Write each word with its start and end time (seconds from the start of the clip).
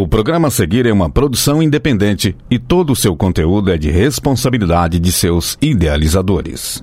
O 0.00 0.08
programa 0.08 0.48
a 0.48 0.50
seguir 0.50 0.86
é 0.86 0.92
uma 0.94 1.10
produção 1.10 1.62
independente 1.62 2.34
e 2.50 2.58
todo 2.58 2.90
o 2.90 2.96
seu 2.96 3.14
conteúdo 3.14 3.70
é 3.70 3.76
de 3.76 3.90
responsabilidade 3.90 4.98
de 4.98 5.12
seus 5.12 5.58
idealizadores. 5.60 6.82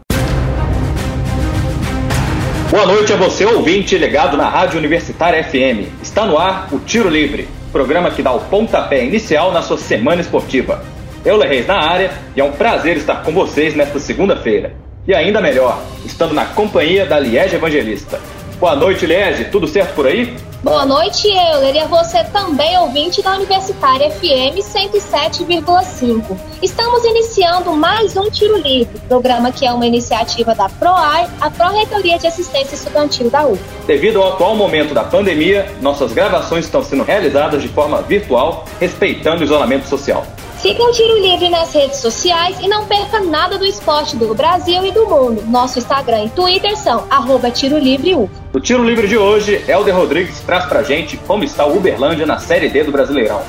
Boa 2.70 2.86
noite 2.86 3.12
a 3.12 3.16
você, 3.16 3.44
ouvinte 3.44 3.98
ligado 3.98 4.38
na 4.38 4.48
Rádio 4.48 4.78
Universitária 4.78 5.44
FM. 5.44 5.90
Está 6.00 6.28
no 6.28 6.38
ar 6.38 6.68
o 6.72 6.78
Tiro 6.78 7.10
Livre, 7.10 7.48
programa 7.72 8.12
que 8.12 8.22
dá 8.22 8.32
o 8.32 8.40
pontapé 8.40 9.04
inicial 9.04 9.52
na 9.52 9.64
sua 9.64 9.80
semana 9.80 10.22
esportiva. 10.22 10.86
Eu, 11.26 11.40
Reis, 11.40 11.66
na 11.66 11.80
área 11.80 12.12
e 12.36 12.40
é 12.40 12.44
um 12.44 12.52
prazer 12.52 12.98
estar 12.98 13.24
com 13.24 13.32
vocês 13.32 13.76
nesta 13.76 13.98
segunda-feira. 13.98 14.76
E 15.08 15.16
ainda 15.16 15.42
melhor, 15.42 15.82
estando 16.06 16.36
na 16.36 16.46
companhia 16.46 17.04
da 17.04 17.18
Liege 17.18 17.56
Evangelista. 17.56 18.22
Boa 18.60 18.76
noite, 18.76 19.06
Liege. 19.06 19.46
Tudo 19.46 19.68
certo 19.68 19.94
por 19.94 20.08
aí? 20.08 20.36
Boa 20.64 20.84
noite, 20.84 21.28
Euler, 21.28 21.76
e 21.76 21.80
a 21.80 21.86
você 21.86 22.24
também, 22.24 22.76
ouvinte 22.80 23.22
da 23.22 23.36
Universitária 23.36 24.10
FM 24.10 24.58
107,5. 24.58 26.36
Estamos 26.64 27.06
iniciando 27.06 27.74
mais 27.74 28.18
um 28.18 28.28
Tiro 28.32 28.58
Livre, 28.58 29.00
programa 29.08 29.52
que 29.52 29.68
é 29.68 29.72
uma 29.72 29.86
iniciativa 29.86 30.56
da 30.56 30.68
PROAI, 30.68 31.28
a 31.40 31.52
Pró-Reitoria 31.52 32.18
de 32.18 32.26
Assistência 32.26 32.74
Estudantil 32.74 33.30
da 33.30 33.46
U. 33.46 33.58
Devido 33.86 34.20
ao 34.20 34.34
atual 34.34 34.56
momento 34.56 34.96
da 34.96 35.04
pandemia, 35.04 35.72
nossas 35.80 36.12
gravações 36.12 36.66
estão 36.66 36.84
sendo 36.84 37.04
realizadas 37.04 37.62
de 37.62 37.70
forma 37.70 38.02
virtual, 38.02 38.66
respeitando 38.80 39.42
o 39.42 39.44
isolamento 39.44 39.88
social. 39.88 40.26
Siga 40.62 40.84
o 40.84 40.92
Tiro 40.92 41.20
Livre 41.20 41.50
nas 41.50 41.72
redes 41.72 42.00
sociais 42.00 42.58
e 42.60 42.68
não 42.68 42.84
perca 42.86 43.20
nada 43.20 43.60
do 43.60 43.66
esporte 43.66 44.16
do 44.16 44.34
Brasil 44.34 44.84
e 44.84 44.92
do 44.92 45.06
mundo. 45.06 45.44
Nosso 45.46 45.78
Instagram 45.78 46.24
e 46.24 46.30
Twitter 46.30 46.76
são 46.76 47.06
arroba 47.12 47.52
Tiro 47.52 47.78
Livre 47.78 48.16
U. 48.16 48.28
No 48.52 48.60
Tiro 48.60 48.84
Livre 48.84 49.08
de 49.08 49.16
hoje, 49.16 49.64
Helder 49.68 49.96
Rodrigues 49.96 50.40
traz 50.42 50.66
pra 50.66 50.82
gente 50.82 51.16
como 51.16 51.44
está 51.44 51.64
o 51.64 51.78
Uberlândia 51.78 52.26
na 52.26 52.40
Série 52.40 52.70
D 52.70 52.84
do 52.84 52.92
Brasileirão. 52.92 53.44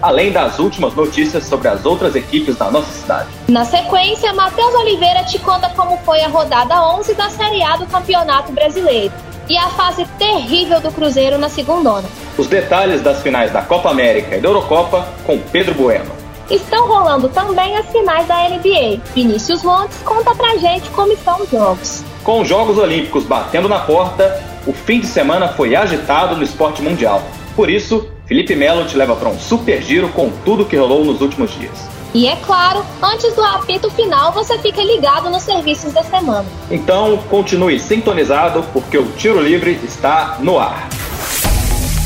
Além 0.00 0.32
das 0.32 0.58
últimas 0.58 0.94
notícias 0.94 1.44
sobre 1.44 1.68
as 1.68 1.84
outras 1.84 2.16
equipes 2.16 2.56
da 2.56 2.70
nossa 2.70 2.90
cidade. 2.90 3.28
Na 3.46 3.66
sequência, 3.66 4.32
Matheus 4.32 4.74
Oliveira 4.74 5.22
te 5.24 5.38
conta 5.38 5.68
como 5.76 5.98
foi 5.98 6.22
a 6.22 6.28
rodada 6.28 6.82
11 6.96 7.12
da 7.12 7.28
Série 7.28 7.62
A 7.62 7.76
do 7.76 7.86
Campeonato 7.86 8.52
Brasileiro 8.52 9.12
e 9.50 9.58
a 9.58 9.68
fase 9.68 10.06
terrível 10.18 10.80
do 10.80 10.90
Cruzeiro 10.90 11.36
na 11.36 11.50
segunda. 11.50 12.02
Os 12.38 12.46
detalhes 12.46 13.02
das 13.02 13.22
finais 13.22 13.52
da 13.52 13.60
Copa 13.60 13.90
América 13.90 14.36
e 14.36 14.40
da 14.40 14.48
Eurocopa 14.48 15.06
com 15.26 15.38
Pedro 15.38 15.74
Bueno. 15.74 16.13
Estão 16.50 16.86
rolando 16.86 17.28
também 17.28 17.76
as 17.76 17.86
finais 17.90 18.26
da 18.26 18.48
NBA. 18.48 19.00
Vinícius 19.14 19.62
Montes 19.62 19.98
conta 20.04 20.34
pra 20.34 20.56
gente 20.56 20.88
como 20.90 21.12
estão 21.12 21.40
os 21.40 21.50
jogos. 21.50 22.04
Com 22.22 22.40
os 22.40 22.48
Jogos 22.48 22.78
Olímpicos 22.78 23.24
batendo 23.24 23.68
na 23.68 23.80
porta, 23.80 24.42
o 24.66 24.72
fim 24.72 25.00
de 25.00 25.06
semana 25.06 25.48
foi 25.48 25.74
agitado 25.74 26.36
no 26.36 26.42
esporte 26.42 26.82
mundial. 26.82 27.22
Por 27.54 27.70
isso, 27.70 28.08
Felipe 28.26 28.54
Melo 28.54 28.86
te 28.86 28.96
leva 28.96 29.14
para 29.14 29.28
um 29.28 29.38
super 29.38 29.82
giro 29.82 30.08
com 30.08 30.30
tudo 30.44 30.64
que 30.64 30.76
rolou 30.76 31.04
nos 31.04 31.20
últimos 31.20 31.52
dias. 31.52 31.94
E 32.14 32.28
é 32.28 32.36
claro, 32.36 32.84
antes 33.02 33.34
do 33.34 33.42
apito 33.42 33.90
final, 33.90 34.32
você 34.32 34.56
fica 34.58 34.80
ligado 34.82 35.28
nos 35.28 35.42
serviços 35.42 35.92
da 35.92 36.02
semana. 36.04 36.46
Então, 36.70 37.18
continue 37.28 37.78
sintonizado, 37.80 38.64
porque 38.72 38.96
o 38.96 39.06
Tiro 39.12 39.40
Livre 39.40 39.80
está 39.82 40.36
no 40.40 40.58
ar. 40.58 40.88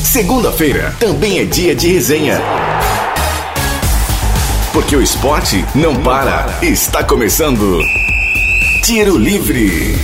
Segunda-feira 0.03 0.95
também 0.99 1.39
é 1.39 1.45
dia 1.45 1.75
de 1.75 1.93
resenha. 1.93 2.41
Porque 4.73 4.95
o 4.95 5.01
esporte 5.01 5.65
não 5.73 5.95
para. 6.03 6.45
Está 6.61 7.03
começando. 7.03 7.79
Tiro 8.83 9.17
Livre. 9.17 9.95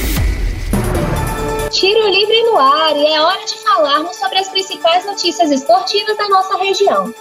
Tiro 1.69 2.07
Livre 2.07 2.43
no 2.45 2.57
ar 2.57 2.95
e 2.95 3.05
é 3.05 3.21
hora 3.21 3.45
de 3.45 3.55
falarmos 3.63 4.15
sobre 4.15 4.39
as 4.39 4.49
principais 4.49 5.05
notícias 5.05 5.51
esportivas 5.51 6.17
da 6.17 6.27
nossa 6.27 6.57
região. 6.57 7.13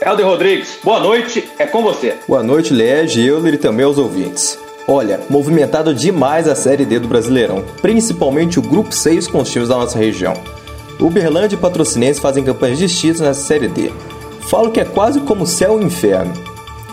Helder 0.00 0.26
Rodrigues, 0.26 0.78
boa 0.84 1.00
noite, 1.00 1.50
é 1.58 1.66
com 1.66 1.82
você. 1.82 2.16
Boa 2.28 2.42
noite, 2.42 2.72
Lege, 2.72 3.26
Euler 3.26 3.54
e 3.54 3.58
também 3.58 3.84
aos 3.84 3.98
ouvintes. 3.98 4.56
Olha, 4.86 5.20
movimentado 5.28 5.92
demais 5.92 6.46
a 6.46 6.54
Série 6.54 6.84
D 6.84 7.00
do 7.00 7.08
Brasileirão, 7.08 7.64
principalmente 7.80 8.60
o 8.60 8.62
Grupo 8.62 8.92
6 8.92 9.26
com 9.26 9.40
os 9.40 9.50
times 9.50 9.68
da 9.68 9.76
nossa 9.76 9.98
região. 9.98 10.34
Uberlândia 11.00 11.56
e 11.56 11.58
Patrocinense 11.58 12.20
fazem 12.20 12.44
campanhas 12.44 12.78
distintas 12.78 13.20
nessa 13.20 13.42
Série 13.42 13.68
D. 13.68 13.92
Falo 14.48 14.70
que 14.70 14.80
é 14.80 14.84
quase 14.84 15.20
como 15.20 15.46
céu 15.46 15.80
e 15.80 15.84
inferno. 15.84 16.51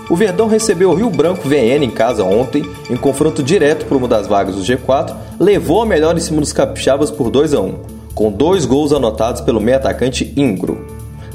O 0.09 0.16
Verdão 0.16 0.47
recebeu 0.47 0.90
o 0.90 0.96
Rio 0.96 1.09
Branco 1.09 1.47
VN 1.47 1.84
em 1.84 1.92
casa 1.92 2.24
ontem, 2.24 2.66
em 2.90 2.96
confronto 2.96 3.44
direto 3.44 3.86
por 3.86 3.97
uma 3.97 4.08
das 4.08 4.28
vagas 4.28 4.56
do 4.56 4.62
G4, 4.62 5.16
levou 5.40 5.81
a 5.81 5.86
melhor 5.86 6.18
em 6.18 6.20
cima 6.20 6.42
dos 6.42 6.52
capixabas 6.52 7.12
por 7.12 7.30
2 7.30 7.53
a 7.53 7.62
1 7.62 8.00
com 8.20 8.30
dois 8.30 8.66
gols 8.66 8.92
anotados 8.92 9.40
pelo 9.40 9.62
meio 9.62 9.78
atacante 9.78 10.34
Ingro. 10.36 10.86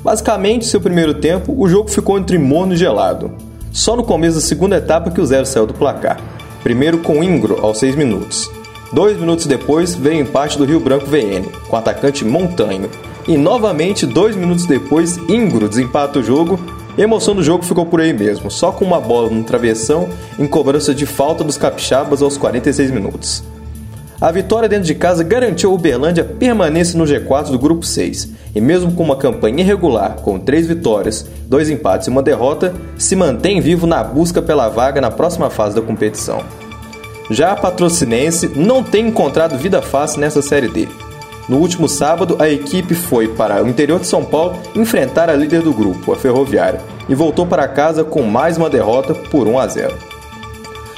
Basicamente, 0.02 0.66
seu 0.66 0.82
primeiro 0.82 1.14
tempo, 1.14 1.54
o 1.56 1.66
jogo 1.66 1.88
ficou 1.88 2.18
entre 2.18 2.36
morno 2.36 2.74
e 2.74 2.76
gelado. 2.76 3.32
Só 3.72 3.96
no 3.96 4.04
começo 4.04 4.34
da 4.34 4.42
segunda 4.42 4.76
etapa 4.76 5.10
que 5.10 5.18
o 5.18 5.24
zero 5.24 5.46
saiu 5.46 5.66
do 5.66 5.72
placar. 5.72 6.20
Primeiro 6.62 6.98
com 6.98 7.24
Ingro 7.24 7.64
aos 7.64 7.78
6 7.78 7.96
minutos. 7.96 8.50
Dois 8.92 9.18
minutos 9.18 9.46
depois 9.46 9.94
veio 9.94 10.18
o 10.18 10.28
empate 10.28 10.58
do 10.58 10.66
Rio 10.66 10.78
Branco 10.78 11.06
VN, 11.06 11.44
com 11.68 11.74
o 11.74 11.78
atacante 11.78 12.22
Montanho. 12.22 12.90
E 13.26 13.38
novamente, 13.38 14.04
dois 14.04 14.36
minutos 14.36 14.66
depois, 14.66 15.16
Ingro 15.26 15.70
desempata 15.70 16.18
o 16.18 16.22
jogo 16.22 16.60
e 16.96 17.00
a 17.00 17.04
emoção 17.04 17.34
do 17.34 17.42
jogo 17.42 17.64
ficou 17.64 17.86
por 17.86 18.00
aí 18.00 18.12
mesmo, 18.12 18.50
só 18.50 18.70
com 18.72 18.84
uma 18.84 19.00
bola 19.00 19.30
no 19.30 19.44
travessão 19.44 20.08
em 20.38 20.46
cobrança 20.46 20.94
de 20.94 21.06
falta 21.06 21.42
dos 21.42 21.56
capixabas 21.56 22.22
aos 22.22 22.36
46 22.36 22.90
minutos. 22.90 23.44
A 24.20 24.30
vitória 24.30 24.68
dentro 24.68 24.86
de 24.86 24.94
casa 24.94 25.22
garantiu 25.22 25.70
a 25.70 25.74
Uberlândia 25.74 26.24
permanência 26.24 26.98
no 26.98 27.04
G4 27.04 27.50
do 27.50 27.58
grupo 27.58 27.84
6, 27.84 28.28
e 28.54 28.60
mesmo 28.60 28.92
com 28.92 29.02
uma 29.02 29.16
campanha 29.16 29.60
irregular, 29.60 30.16
com 30.16 30.38
três 30.38 30.66
vitórias, 30.66 31.26
dois 31.46 31.68
empates 31.68 32.06
e 32.06 32.10
uma 32.10 32.22
derrota, 32.22 32.72
se 32.96 33.16
mantém 33.16 33.60
vivo 33.60 33.86
na 33.86 34.02
busca 34.02 34.40
pela 34.40 34.68
vaga 34.68 35.00
na 35.00 35.10
próxima 35.10 35.50
fase 35.50 35.74
da 35.74 35.82
competição. 35.82 36.42
Já 37.30 37.52
a 37.52 37.56
Patrocinense 37.56 38.48
não 38.54 38.82
tem 38.82 39.08
encontrado 39.08 39.58
vida 39.58 39.82
fácil 39.82 40.20
nessa 40.20 40.40
Série 40.40 40.68
D. 40.68 40.88
No 41.48 41.58
último 41.58 41.88
sábado, 41.88 42.36
a 42.38 42.48
equipe 42.48 42.94
foi 42.94 43.28
para 43.28 43.62
o 43.62 43.68
interior 43.68 44.00
de 44.00 44.06
São 44.06 44.24
Paulo 44.24 44.56
enfrentar 44.74 45.28
a 45.28 45.34
líder 45.34 45.60
do 45.60 45.74
grupo, 45.74 46.12
a 46.12 46.16
Ferroviária, 46.16 46.80
e 47.06 47.14
voltou 47.14 47.46
para 47.46 47.68
casa 47.68 48.02
com 48.02 48.22
mais 48.22 48.56
uma 48.56 48.70
derrota 48.70 49.14
por 49.14 49.46
1 49.46 49.58
a 49.58 49.66
0. 49.66 49.94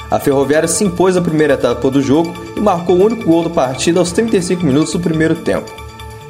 A 0.09 0.19
Ferroviária 0.19 0.69
se 0.69 0.85
impôs 0.85 1.17
a 1.17 1.21
primeira 1.21 1.55
etapa 1.55 1.91
do 1.91 2.01
jogo 2.01 2.33
e 2.55 2.61
marcou 2.61 2.95
o 2.95 3.03
único 3.03 3.25
gol 3.25 3.43
da 3.43 3.49
partida 3.49 3.99
aos 3.99 4.13
35 4.13 4.65
minutos 4.65 4.93
do 4.93 5.01
primeiro 5.01 5.35
tempo. 5.35 5.69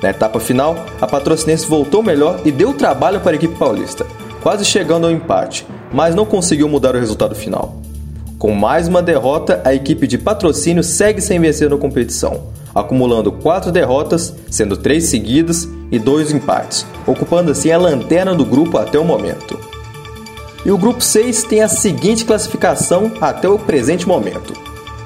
Na 0.01 0.09
etapa 0.09 0.39
final, 0.39 0.75
a 0.99 1.05
Patrocinense 1.05 1.67
voltou 1.67 2.01
melhor 2.01 2.39
e 2.44 2.51
deu 2.51 2.73
trabalho 2.73 3.19
para 3.19 3.34
a 3.34 3.35
equipe 3.35 3.55
paulista, 3.55 4.05
quase 4.41 4.66
chegando 4.66 5.05
ao 5.05 5.11
empate, 5.11 5.66
mas 5.91 6.16
não 6.16 6.25
conseguiu 6.25 6.67
mudar 6.67 6.95
o 6.95 6.99
resultado 6.99 7.35
final. 7.35 7.78
Com 8.39 8.51
mais 8.51 8.88
uma 8.88 9.01
derrota, 9.01 9.61
a 9.63 9.75
equipe 9.75 10.07
de 10.07 10.17
patrocínio 10.17 10.84
segue 10.84 11.22
sem 11.22 11.39
vencer 11.39 11.69
na 11.69 11.78
competição, 11.78 12.44
acumulando 12.80 13.32
quatro 13.32 13.72
derrotas, 13.72 14.34
sendo 14.50 14.78
três 14.78 15.06
seguidas 15.06 15.68
e 15.92 15.98
dois 15.98 16.32
empates, 16.32 16.86
ocupando 17.06 17.52
assim 17.52 17.72
a 17.72 17.78
lanterna 17.78 18.36
do 18.36 18.46
grupo 18.46 18.78
até 18.78 19.00
o 19.00 19.04
momento. 19.04 19.60
E 20.66 20.72
o 20.72 20.78
grupo 20.78 21.02
6 21.02 21.44
tem 21.44 21.62
a 21.62 21.68
seguinte 21.68 22.26
classificação 22.26 23.12
até 23.22 23.48
o 23.48 23.58
presente 23.58 24.08
momento: 24.08 24.54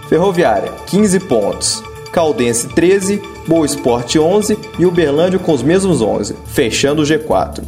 Ferroviária, 0.09 0.71
15 0.87 1.19
pontos, 1.21 1.83
Caldense 2.11 2.67
13, 2.69 3.21
Boa 3.47 3.65
Esporte 3.65 4.19
11 4.19 4.57
e 4.79 4.85
Uberlândia 4.85 5.39
com 5.39 5.53
os 5.53 5.63
mesmos 5.63 6.01
11, 6.01 6.35
fechando 6.45 7.01
o 7.01 7.05
G4. 7.05 7.63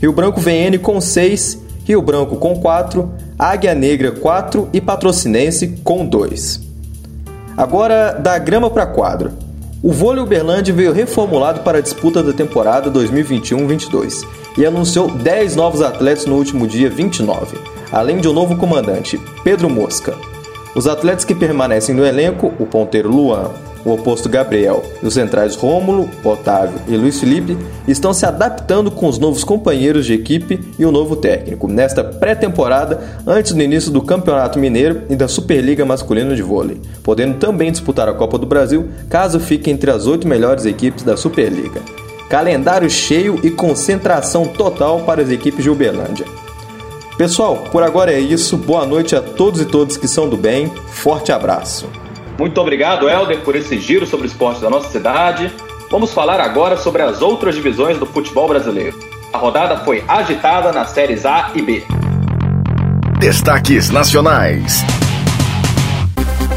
Rio 0.00 0.12
Branco 0.12 0.40
VN 0.40 0.78
com 0.80 1.00
6, 1.00 1.58
Rio 1.84 2.00
Branco 2.00 2.36
com 2.36 2.56
4, 2.56 3.10
Águia 3.38 3.74
Negra 3.74 4.12
4 4.12 4.68
e 4.72 4.80
Patrocinense 4.80 5.80
com 5.82 6.06
2. 6.06 6.60
Agora, 7.56 8.12
da 8.12 8.38
grama 8.38 8.70
para 8.70 8.86
quadro. 8.86 9.41
O 9.82 9.92
vôlei 9.92 10.22
Uberlândia 10.22 10.72
veio 10.72 10.92
reformulado 10.92 11.62
para 11.62 11.78
a 11.78 11.80
disputa 11.80 12.22
da 12.22 12.32
temporada 12.32 12.88
2021-22 12.88 14.24
e 14.56 14.64
anunciou 14.64 15.10
10 15.10 15.56
novos 15.56 15.82
atletas 15.82 16.24
no 16.24 16.36
último 16.36 16.68
dia 16.68 16.88
29, 16.88 17.58
além 17.90 18.18
de 18.18 18.28
um 18.28 18.32
novo 18.32 18.56
comandante, 18.56 19.20
Pedro 19.42 19.68
Mosca. 19.68 20.14
Os 20.76 20.86
atletas 20.86 21.24
que 21.24 21.34
permanecem 21.34 21.96
no 21.96 22.06
elenco, 22.06 22.52
o 22.60 22.66
ponteiro 22.66 23.10
Luan, 23.10 23.50
o 23.84 23.92
oposto 23.92 24.28
Gabriel 24.28 24.82
e 25.02 25.06
os 25.06 25.14
centrais 25.14 25.54
Rômulo, 25.54 26.08
Otávio 26.24 26.80
e 26.88 26.96
Luiz 26.96 27.18
Felipe 27.20 27.56
estão 27.86 28.12
se 28.12 28.24
adaptando 28.24 28.90
com 28.90 29.08
os 29.08 29.18
novos 29.18 29.44
companheiros 29.44 30.06
de 30.06 30.14
equipe 30.14 30.60
e 30.78 30.84
o 30.84 30.92
novo 30.92 31.16
técnico 31.16 31.68
nesta 31.68 32.04
pré-temporada 32.04 33.00
antes 33.26 33.52
do 33.52 33.62
início 33.62 33.90
do 33.90 34.02
Campeonato 34.02 34.58
Mineiro 34.58 35.02
e 35.08 35.16
da 35.16 35.28
Superliga 35.28 35.84
Masculina 35.84 36.34
de 36.34 36.42
Vôlei, 36.42 36.80
podendo 37.02 37.38
também 37.38 37.70
disputar 37.70 38.08
a 38.08 38.14
Copa 38.14 38.38
do 38.38 38.46
Brasil 38.46 38.88
caso 39.08 39.40
fique 39.40 39.70
entre 39.70 39.90
as 39.90 40.06
oito 40.06 40.26
melhores 40.28 40.64
equipes 40.64 41.02
da 41.02 41.16
Superliga. 41.16 41.80
Calendário 42.28 42.88
cheio 42.88 43.38
e 43.42 43.50
concentração 43.50 44.46
total 44.46 45.00
para 45.00 45.20
as 45.20 45.30
equipes 45.30 45.62
de 45.62 45.68
Uberlândia. 45.68 46.24
Pessoal, 47.18 47.58
por 47.70 47.82
agora 47.82 48.10
é 48.10 48.18
isso. 48.18 48.56
Boa 48.56 48.86
noite 48.86 49.14
a 49.14 49.20
todos 49.20 49.60
e 49.60 49.66
todas 49.66 49.98
que 49.98 50.08
são 50.08 50.28
do 50.28 50.36
bem. 50.36 50.72
Forte 50.88 51.30
abraço. 51.30 51.86
Muito 52.42 52.60
obrigado, 52.60 53.08
Helder, 53.08 53.40
por 53.42 53.54
esse 53.54 53.78
giro 53.78 54.04
sobre 54.04 54.26
o 54.26 54.28
esporte 54.28 54.60
da 54.60 54.68
nossa 54.68 54.90
cidade. 54.90 55.48
Vamos 55.88 56.12
falar 56.12 56.40
agora 56.40 56.76
sobre 56.76 57.00
as 57.00 57.22
outras 57.22 57.54
divisões 57.54 57.98
do 57.98 58.04
futebol 58.04 58.48
brasileiro. 58.48 58.98
A 59.32 59.38
rodada 59.38 59.84
foi 59.84 60.02
agitada 60.08 60.72
nas 60.72 60.90
séries 60.90 61.24
A 61.24 61.52
e 61.54 61.62
B. 61.62 61.84
Destaques 63.20 63.90
nacionais. 63.90 64.82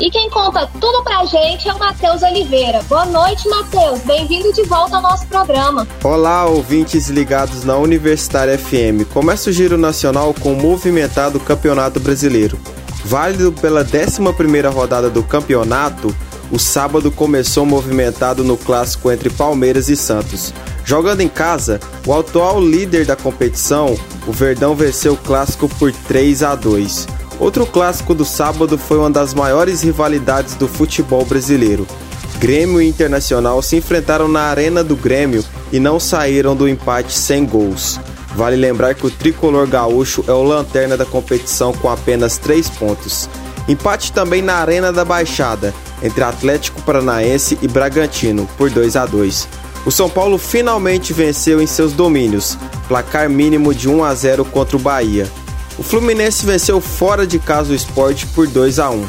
E 0.01 0.09
quem 0.09 0.27
conta 0.31 0.67
tudo 0.81 1.03
pra 1.03 1.23
gente 1.25 1.69
é 1.69 1.73
o 1.75 1.77
Matheus 1.77 2.23
Oliveira. 2.23 2.81
Boa 2.89 3.05
noite, 3.05 3.47
Matheus. 3.47 3.99
Bem-vindo 4.01 4.51
de 4.53 4.63
volta 4.63 4.95
ao 4.95 5.03
nosso 5.03 5.27
programa. 5.27 5.87
Olá, 6.03 6.45
ouvintes 6.45 7.09
ligados 7.09 7.63
na 7.63 7.77
Universitária 7.77 8.57
FM. 8.57 9.05
Começa 9.13 9.51
o 9.51 9.53
Giro 9.53 9.77
Nacional 9.77 10.33
com 10.33 10.53
o 10.53 10.55
movimentado 10.59 11.39
Campeonato 11.39 11.99
Brasileiro. 11.99 12.57
Válido 13.05 13.51
pela 13.51 13.85
11ª 13.85 14.73
rodada 14.73 15.11
do 15.11 15.21
campeonato, 15.21 16.13
o 16.51 16.57
sábado 16.57 17.11
começou 17.11 17.63
movimentado 17.63 18.43
no 18.43 18.57
clássico 18.57 19.11
entre 19.11 19.29
Palmeiras 19.29 19.89
e 19.89 19.95
Santos. 19.95 20.51
Jogando 20.83 21.21
em 21.21 21.27
casa, 21.27 21.79
o 22.05 22.13
atual 22.13 22.59
líder 22.59 23.05
da 23.05 23.15
competição, 23.15 23.95
o 24.25 24.31
Verdão 24.31 24.75
venceu 24.75 25.13
o 25.13 25.17
clássico 25.17 25.69
por 25.69 25.91
3 25.91 26.41
a 26.41 26.55
2. 26.55 27.07
Outro 27.39 27.67
clássico 27.67 28.15
do 28.15 28.25
sábado 28.25 28.75
foi 28.75 28.97
uma 28.97 29.11
das 29.11 29.35
maiores 29.35 29.83
rivalidades 29.83 30.55
do 30.55 30.67
futebol 30.67 31.23
brasileiro. 31.25 31.85
Grêmio 32.39 32.81
e 32.81 32.87
Internacional 32.87 33.61
se 33.61 33.75
enfrentaram 33.75 34.27
na 34.27 34.41
Arena 34.41 34.83
do 34.83 34.95
Grêmio 34.95 35.45
e 35.71 35.79
não 35.79 35.99
saíram 35.99 36.55
do 36.55 36.67
empate 36.67 37.13
sem 37.13 37.45
gols. 37.45 37.99
Vale 38.35 38.57
lembrar 38.57 38.93
que 38.93 39.07
o 39.07 39.09
tricolor 39.09 39.65
gaúcho 39.65 40.23
é 40.27 40.31
o 40.33 40.43
lanterna 40.43 40.97
da 40.97 41.05
competição 41.05 41.71
com 41.71 41.89
apenas 41.89 42.37
3 42.37 42.69
pontos. 42.71 43.29
Empate 43.65 44.11
também 44.11 44.41
na 44.41 44.55
Arena 44.55 44.91
da 44.91 45.05
Baixada, 45.05 45.73
entre 46.03 46.21
Atlético 46.21 46.81
Paranaense 46.81 47.57
e 47.61 47.67
Bragantino, 47.67 48.47
por 48.57 48.69
2 48.69 48.97
a 48.97 49.05
2. 49.05 49.47
O 49.85 49.91
São 49.91 50.09
Paulo 50.09 50.37
finalmente 50.37 51.13
venceu 51.13 51.61
em 51.61 51.65
seus 51.65 51.93
domínios, 51.93 52.57
placar 52.89 53.29
mínimo 53.29 53.73
de 53.73 53.87
1 53.87 54.03
a 54.03 54.13
0 54.13 54.43
contra 54.43 54.75
o 54.75 54.79
Bahia. 54.79 55.31
O 55.77 55.83
Fluminense 55.83 56.45
venceu 56.45 56.81
fora 56.81 57.25
de 57.25 57.39
casa 57.39 57.71
o 57.71 57.75
esporte 57.75 58.27
por 58.27 58.47
2 58.47 58.79
a 58.79 58.89
1. 58.89 59.05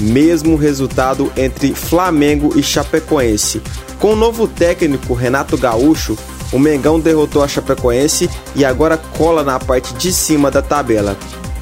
Mesmo 0.00 0.56
resultado 0.56 1.30
entre 1.36 1.74
Flamengo 1.74 2.58
e 2.58 2.62
Chapecoense. 2.62 3.62
Com 4.00 4.14
o 4.14 4.16
novo 4.16 4.48
técnico 4.48 5.14
Renato 5.14 5.56
Gaúcho, 5.56 6.18
o 6.52 6.58
Mengão 6.58 7.00
derrotou 7.00 7.42
a 7.42 7.48
Chapecoense 7.48 8.28
e 8.54 8.64
agora 8.64 8.96
cola 8.96 9.42
na 9.42 9.58
parte 9.58 9.94
de 9.94 10.12
cima 10.12 10.50
da 10.50 10.62
tabela. 10.62 11.16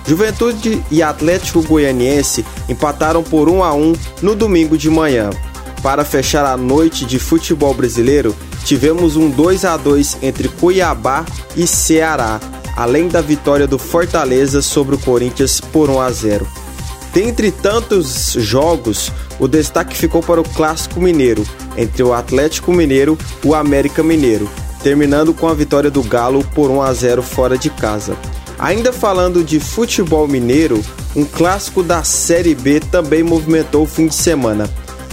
Juventude 0.06 0.82
e 0.90 1.02
Atlético 1.02 1.62
Goianiense 1.62 2.44
empataram 2.68 3.22
por 3.22 3.48
1 3.48 3.62
a 3.62 3.72
1 3.72 3.92
no 4.20 4.34
domingo 4.34 4.76
de 4.76 4.90
manhã. 4.90 5.30
Para 5.82 6.04
fechar 6.04 6.44
a 6.44 6.56
noite 6.56 7.04
de 7.04 7.18
futebol 7.18 7.74
brasileiro, 7.74 8.34
tivemos 8.64 9.16
um 9.16 9.30
2 9.30 9.64
a 9.64 9.76
2 9.76 10.18
entre 10.22 10.48
Cuiabá 10.48 11.24
e 11.56 11.66
Ceará, 11.66 12.40
além 12.76 13.08
da 13.08 13.20
vitória 13.20 13.66
do 13.66 13.78
Fortaleza 13.78 14.62
sobre 14.62 14.94
o 14.94 14.98
Corinthians 14.98 15.60
por 15.60 15.90
1 15.90 16.00
a 16.00 16.10
0. 16.10 16.46
Dentre 17.12 17.50
tantos 17.50 18.32
jogos, 18.38 19.12
o 19.38 19.46
destaque 19.46 19.96
ficou 19.96 20.22
para 20.22 20.40
o 20.40 20.48
Clássico 20.48 21.00
Mineiro, 21.00 21.44
entre 21.76 22.02
o 22.02 22.12
Atlético 22.14 22.72
Mineiro 22.72 23.18
e 23.44 23.48
o 23.48 23.54
América 23.54 24.02
Mineiro, 24.02 24.48
terminando 24.82 25.32
com 25.32 25.48
a 25.48 25.54
vitória 25.54 25.90
do 25.90 26.02
Galo 26.02 26.44
por 26.54 26.70
1 26.70 26.82
a 26.82 26.92
0 26.92 27.22
fora 27.22 27.56
de 27.56 27.70
casa. 27.70 28.16
Ainda 28.58 28.92
falando 28.92 29.42
de 29.42 29.58
futebol 29.58 30.28
mineiro, 30.28 30.82
um 31.16 31.24
clássico 31.24 31.82
da 31.82 32.02
Série 32.04 32.54
B 32.54 32.80
também 32.80 33.22
movimentou 33.22 33.84
o 33.84 33.86
fim 33.86 34.06
de 34.06 34.14
semana. 34.14 34.68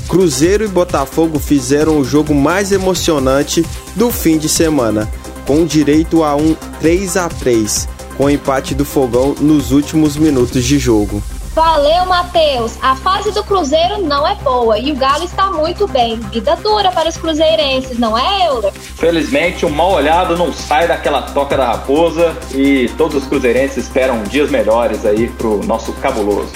Cruzeiro 0.08 0.64
e 0.64 0.68
Botafogo 0.68 1.40
fizeram 1.40 2.00
o 2.00 2.04
jogo 2.04 2.34
mais 2.34 2.72
emocionante 2.72 3.64
do 3.96 4.12
fim 4.12 4.38
de 4.38 4.50
semana, 4.50 5.08
com 5.46 5.66
direito 5.66 6.24
a 6.24 6.36
um 6.36 6.56
3 6.80 7.18
a 7.18 7.30
3, 7.30 7.88
com 8.18 8.30
empate 8.30 8.74
do 8.74 8.84
Fogão 8.84 9.36
nos 9.40 9.72
últimos 9.72 10.18
minutos 10.18 10.64
de 10.64 10.80
jogo. 10.80 11.22
Valeu, 11.60 12.06
Matheus! 12.06 12.78
A 12.82 12.96
fase 12.96 13.34
do 13.34 13.44
Cruzeiro 13.44 14.02
não 14.02 14.26
é 14.26 14.34
boa 14.36 14.80
e 14.80 14.94
o 14.94 14.96
Galo 14.96 15.26
está 15.26 15.52
muito 15.52 15.86
bem. 15.90 16.16
Vida 16.32 16.56
dura 16.56 16.90
para 16.90 17.10
os 17.10 17.18
cruzeirenses, 17.18 18.00
não 18.00 18.18
é, 18.18 18.48
Euler? 18.48 18.72
Felizmente, 18.72 19.66
o 19.66 19.70
mal 19.70 19.92
olhado 19.92 20.38
não 20.38 20.54
sai 20.54 20.88
daquela 20.88 21.22
toca 21.22 21.58
da 21.58 21.66
raposa 21.66 22.34
e 22.56 22.88
todos 22.98 23.22
os 23.22 23.28
cruzeirenses 23.28 23.84
esperam 23.84 24.24
dias 24.24 24.50
melhores 24.50 25.06
aí 25.06 25.28
pro 25.32 25.62
nosso 25.66 25.92
cabuloso. 25.96 26.54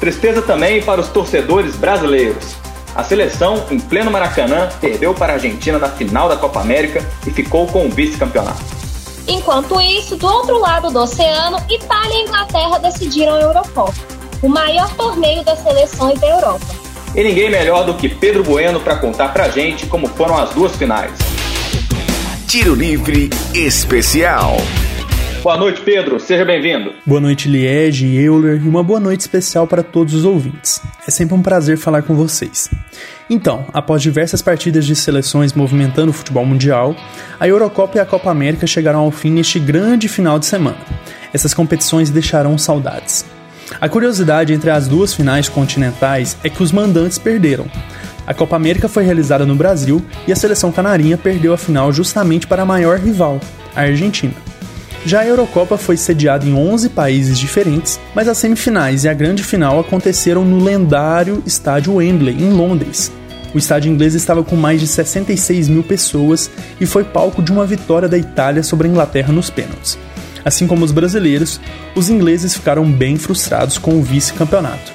Tristeza 0.00 0.42
também 0.42 0.82
para 0.82 1.00
os 1.00 1.06
torcedores 1.06 1.76
brasileiros. 1.76 2.56
A 2.96 3.04
seleção, 3.04 3.64
em 3.70 3.78
pleno 3.78 4.10
Maracanã, 4.10 4.70
perdeu 4.80 5.14
para 5.14 5.34
a 5.34 5.36
Argentina 5.36 5.78
na 5.78 5.88
final 5.88 6.28
da 6.28 6.36
Copa 6.36 6.60
América 6.60 7.00
e 7.24 7.30
ficou 7.30 7.68
com 7.68 7.86
o 7.86 7.90
vice-campeonato. 7.90 8.74
Enquanto 9.28 9.80
isso, 9.80 10.16
do 10.16 10.26
outro 10.26 10.58
lado 10.58 10.90
do 10.90 11.00
oceano, 11.00 11.58
Itália 11.68 12.14
e 12.14 12.22
Inglaterra 12.22 12.78
decidiram 12.78 13.34
a 13.34 13.40
Eurocopa, 13.40 14.15
o 14.42 14.48
maior 14.48 14.94
torneio 14.94 15.44
das 15.44 15.58
seleções 15.60 16.18
da 16.20 16.28
Europa. 16.28 16.66
E 17.14 17.22
ninguém 17.22 17.50
melhor 17.50 17.84
do 17.84 17.94
que 17.94 18.08
Pedro 18.08 18.42
Bueno 18.42 18.80
para 18.80 18.96
contar 18.96 19.28
pra 19.32 19.48
gente 19.48 19.86
como 19.86 20.06
foram 20.06 20.36
as 20.36 20.50
duas 20.50 20.76
finais. 20.76 21.12
Tiro 22.46 22.74
Livre 22.74 23.30
Especial. 23.54 24.56
Boa 25.42 25.56
noite, 25.56 25.80
Pedro. 25.80 26.18
Seja 26.18 26.44
bem-vindo. 26.44 26.92
Boa 27.06 27.20
noite, 27.20 27.48
Liege, 27.48 28.16
Euler, 28.16 28.60
e 28.64 28.68
uma 28.68 28.82
boa 28.82 28.98
noite 28.98 29.20
especial 29.20 29.66
para 29.66 29.82
todos 29.82 30.12
os 30.12 30.24
ouvintes. 30.24 30.82
É 31.06 31.10
sempre 31.10 31.36
um 31.36 31.42
prazer 31.42 31.78
falar 31.78 32.02
com 32.02 32.16
vocês. 32.16 32.68
Então, 33.30 33.64
após 33.72 34.02
diversas 34.02 34.42
partidas 34.42 34.84
de 34.84 34.96
seleções 34.96 35.52
movimentando 35.52 36.10
o 36.10 36.12
futebol 36.12 36.44
mundial, 36.44 36.96
a 37.38 37.46
Eurocopa 37.46 37.96
e 37.96 38.00
a 38.00 38.06
Copa 38.06 38.30
América 38.30 38.66
chegaram 38.66 38.98
ao 38.98 39.10
fim 39.12 39.30
neste 39.30 39.60
grande 39.60 40.08
final 40.08 40.38
de 40.38 40.46
semana. 40.46 40.78
Essas 41.32 41.54
competições 41.54 42.10
deixarão 42.10 42.58
saudades. 42.58 43.24
A 43.80 43.88
curiosidade 43.88 44.52
entre 44.52 44.70
as 44.70 44.86
duas 44.88 45.12
finais 45.12 45.48
continentais 45.48 46.36
é 46.42 46.48
que 46.48 46.62
os 46.62 46.72
mandantes 46.72 47.18
perderam. 47.18 47.66
A 48.26 48.34
Copa 48.34 48.56
América 48.56 48.88
foi 48.88 49.04
realizada 49.04 49.46
no 49.46 49.54
Brasil 49.54 50.04
e 50.26 50.32
a 50.32 50.36
seleção 50.36 50.72
canarinha 50.72 51.16
perdeu 51.16 51.52
a 51.52 51.58
final 51.58 51.92
justamente 51.92 52.46
para 52.46 52.62
a 52.62 52.66
maior 52.66 52.98
rival, 52.98 53.40
a 53.74 53.82
Argentina. 53.82 54.34
Já 55.04 55.20
a 55.20 55.26
Eurocopa 55.26 55.76
foi 55.76 55.96
sediada 55.96 56.44
em 56.44 56.52
11 56.52 56.88
países 56.88 57.38
diferentes, 57.38 58.00
mas 58.12 58.26
as 58.26 58.38
semifinais 58.38 59.04
e 59.04 59.08
a 59.08 59.14
grande 59.14 59.44
final 59.44 59.78
aconteceram 59.78 60.44
no 60.44 60.64
lendário 60.64 61.42
estádio 61.46 61.94
Wembley, 61.94 62.34
em 62.34 62.52
Londres. 62.52 63.12
O 63.54 63.58
estádio 63.58 63.92
inglês 63.92 64.14
estava 64.14 64.42
com 64.42 64.56
mais 64.56 64.80
de 64.80 64.88
66 64.88 65.68
mil 65.68 65.84
pessoas 65.84 66.50
e 66.80 66.86
foi 66.86 67.04
palco 67.04 67.40
de 67.40 67.52
uma 67.52 67.64
vitória 67.64 68.08
da 68.08 68.18
Itália 68.18 68.64
sobre 68.64 68.88
a 68.88 68.90
Inglaterra 68.90 69.32
nos 69.32 69.48
pênaltis. 69.48 69.96
Assim 70.46 70.64
como 70.68 70.84
os 70.84 70.92
brasileiros, 70.92 71.60
os 71.96 72.08
ingleses 72.08 72.54
ficaram 72.54 72.88
bem 72.88 73.16
frustrados 73.16 73.78
com 73.78 73.98
o 73.98 74.02
vice-campeonato. 74.02 74.92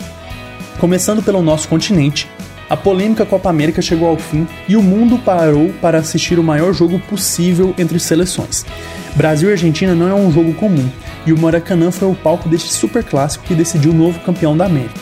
Começando 0.80 1.22
pelo 1.22 1.42
nosso 1.42 1.68
continente, 1.68 2.26
a 2.70 2.78
polêmica 2.78 3.26
Copa 3.26 3.50
América 3.50 3.82
chegou 3.82 4.08
ao 4.08 4.18
fim 4.18 4.48
e 4.66 4.78
o 4.78 4.82
mundo 4.82 5.18
parou 5.18 5.74
para 5.82 5.98
assistir 5.98 6.40
o 6.40 6.44
maior 6.44 6.72
jogo 6.72 6.98
possível 7.00 7.76
entre 7.78 8.00
seleções. 8.00 8.66
Brasil 9.14 9.50
e 9.50 9.52
Argentina 9.52 9.94
não 9.94 10.08
é 10.08 10.14
um 10.16 10.32
jogo 10.32 10.54
comum, 10.54 10.90
e 11.26 11.34
o 11.34 11.38
Maracanã 11.38 11.92
foi 11.92 12.08
o 12.08 12.16
palco 12.16 12.48
deste 12.48 12.72
super 12.72 13.04
clássico 13.04 13.44
que 13.44 13.54
decidiu 13.54 13.92
o 13.92 13.96
novo 13.96 14.22
campeão 14.22 14.56
da 14.56 14.68
América. 14.68 15.02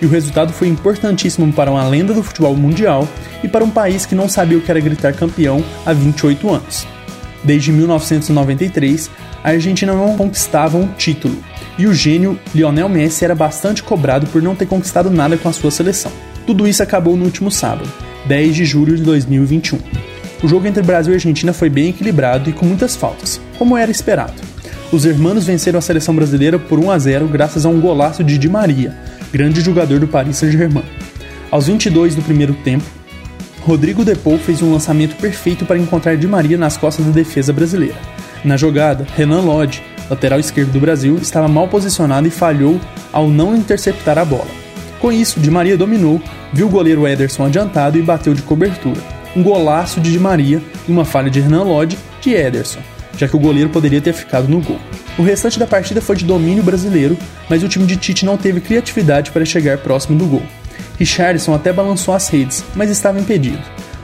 E 0.00 0.06
o 0.06 0.08
resultado 0.08 0.52
foi 0.52 0.68
importantíssimo 0.68 1.52
para 1.52 1.72
uma 1.72 1.88
lenda 1.88 2.14
do 2.14 2.22
futebol 2.22 2.54
mundial 2.54 3.08
e 3.42 3.48
para 3.48 3.64
um 3.64 3.70
país 3.70 4.06
que 4.06 4.14
não 4.14 4.28
sabia 4.28 4.58
o 4.58 4.60
que 4.60 4.70
era 4.70 4.78
gritar 4.78 5.12
campeão 5.12 5.60
há 5.84 5.92
28 5.92 6.48
anos. 6.48 6.86
Desde 7.42 7.72
1993, 7.72 9.10
a 9.42 9.50
Argentina 9.50 9.92
não 9.92 10.16
conquistava 10.16 10.76
um 10.76 10.88
título, 10.88 11.36
e 11.78 11.86
o 11.86 11.94
gênio 11.94 12.38
Lionel 12.54 12.88
Messi 12.88 13.24
era 13.24 13.34
bastante 13.34 13.82
cobrado 13.82 14.26
por 14.26 14.42
não 14.42 14.54
ter 14.54 14.66
conquistado 14.66 15.10
nada 15.10 15.36
com 15.36 15.48
a 15.48 15.52
sua 15.52 15.70
seleção. 15.70 16.10
Tudo 16.46 16.66
isso 16.66 16.82
acabou 16.82 17.16
no 17.16 17.24
último 17.24 17.50
sábado, 17.50 17.88
10 18.26 18.54
de 18.54 18.64
julho 18.64 18.96
de 18.96 19.02
2021. 19.02 19.78
O 20.42 20.48
jogo 20.48 20.66
entre 20.66 20.82
Brasil 20.82 21.12
e 21.12 21.16
Argentina 21.16 21.52
foi 21.52 21.68
bem 21.68 21.88
equilibrado 21.88 22.48
e 22.48 22.52
com 22.52 22.64
muitas 22.64 22.96
faltas, 22.96 23.40
como 23.58 23.76
era 23.76 23.90
esperado. 23.90 24.34
Os 24.90 25.04
hermanos 25.04 25.44
venceram 25.44 25.78
a 25.78 25.82
seleção 25.82 26.14
brasileira 26.14 26.58
por 26.58 26.78
1 26.78 26.90
a 26.90 26.98
0 26.98 27.28
graças 27.28 27.66
a 27.66 27.68
um 27.68 27.80
golaço 27.80 28.24
de 28.24 28.38
Di 28.38 28.48
Maria, 28.48 28.96
grande 29.32 29.60
jogador 29.60 30.00
do 30.00 30.08
Paris 30.08 30.36
Saint-Germain. 30.36 30.84
Aos 31.50 31.66
22 31.66 32.14
do 32.14 32.22
primeiro 32.22 32.54
tempo, 32.54 32.84
Rodrigo 33.60 34.04
Depou 34.04 34.38
fez 34.38 34.62
um 34.62 34.72
lançamento 34.72 35.16
perfeito 35.16 35.66
para 35.66 35.78
encontrar 35.78 36.16
Di 36.16 36.26
Maria 36.26 36.56
nas 36.56 36.76
costas 36.76 37.04
da 37.04 37.12
defesa 37.12 37.52
brasileira. 37.52 37.96
Na 38.44 38.56
jogada, 38.56 39.06
Renan 39.16 39.40
Lodge, 39.40 39.82
lateral 40.08 40.38
esquerdo 40.38 40.72
do 40.72 40.80
Brasil, 40.80 41.18
estava 41.20 41.48
mal 41.48 41.68
posicionado 41.68 42.26
e 42.26 42.30
falhou 42.30 42.80
ao 43.12 43.28
não 43.28 43.56
interceptar 43.56 44.18
a 44.18 44.24
bola. 44.24 44.48
Com 45.00 45.12
isso, 45.12 45.38
Di 45.40 45.50
Maria 45.50 45.76
dominou, 45.76 46.20
viu 46.52 46.66
o 46.66 46.70
goleiro 46.70 47.06
Ederson 47.06 47.46
adiantado 47.46 47.98
e 47.98 48.02
bateu 48.02 48.34
de 48.34 48.42
cobertura 48.42 49.18
um 49.38 49.42
golaço 49.42 50.00
de 50.00 50.10
Di 50.10 50.18
Maria 50.18 50.60
e 50.88 50.90
uma 50.90 51.04
falha 51.04 51.30
de 51.30 51.38
Hernan 51.38 51.62
Lodge 51.62 51.98
de 52.20 52.34
Ederson, 52.34 52.80
já 53.16 53.28
que 53.28 53.36
o 53.36 53.38
goleiro 53.38 53.70
poderia 53.70 54.00
ter 54.00 54.12
ficado 54.12 54.48
no 54.48 54.60
gol. 54.60 54.78
O 55.18 55.22
restante 55.22 55.58
da 55.58 55.66
partida 55.66 56.00
foi 56.00 56.16
de 56.16 56.24
domínio 56.24 56.62
brasileiro, 56.62 57.16
mas 57.48 57.62
o 57.62 57.68
time 57.68 57.86
de 57.86 57.96
Tite 57.96 58.24
não 58.24 58.36
teve 58.36 58.60
criatividade 58.60 59.30
para 59.30 59.44
chegar 59.44 59.78
próximo 59.78 60.18
do 60.18 60.26
gol. 60.26 60.42
Richardson 60.98 61.54
até 61.54 61.72
balançou 61.72 62.14
as 62.14 62.28
redes, 62.28 62.64
mas 62.74 62.90
estava 62.90 63.20
impedido. 63.20 63.62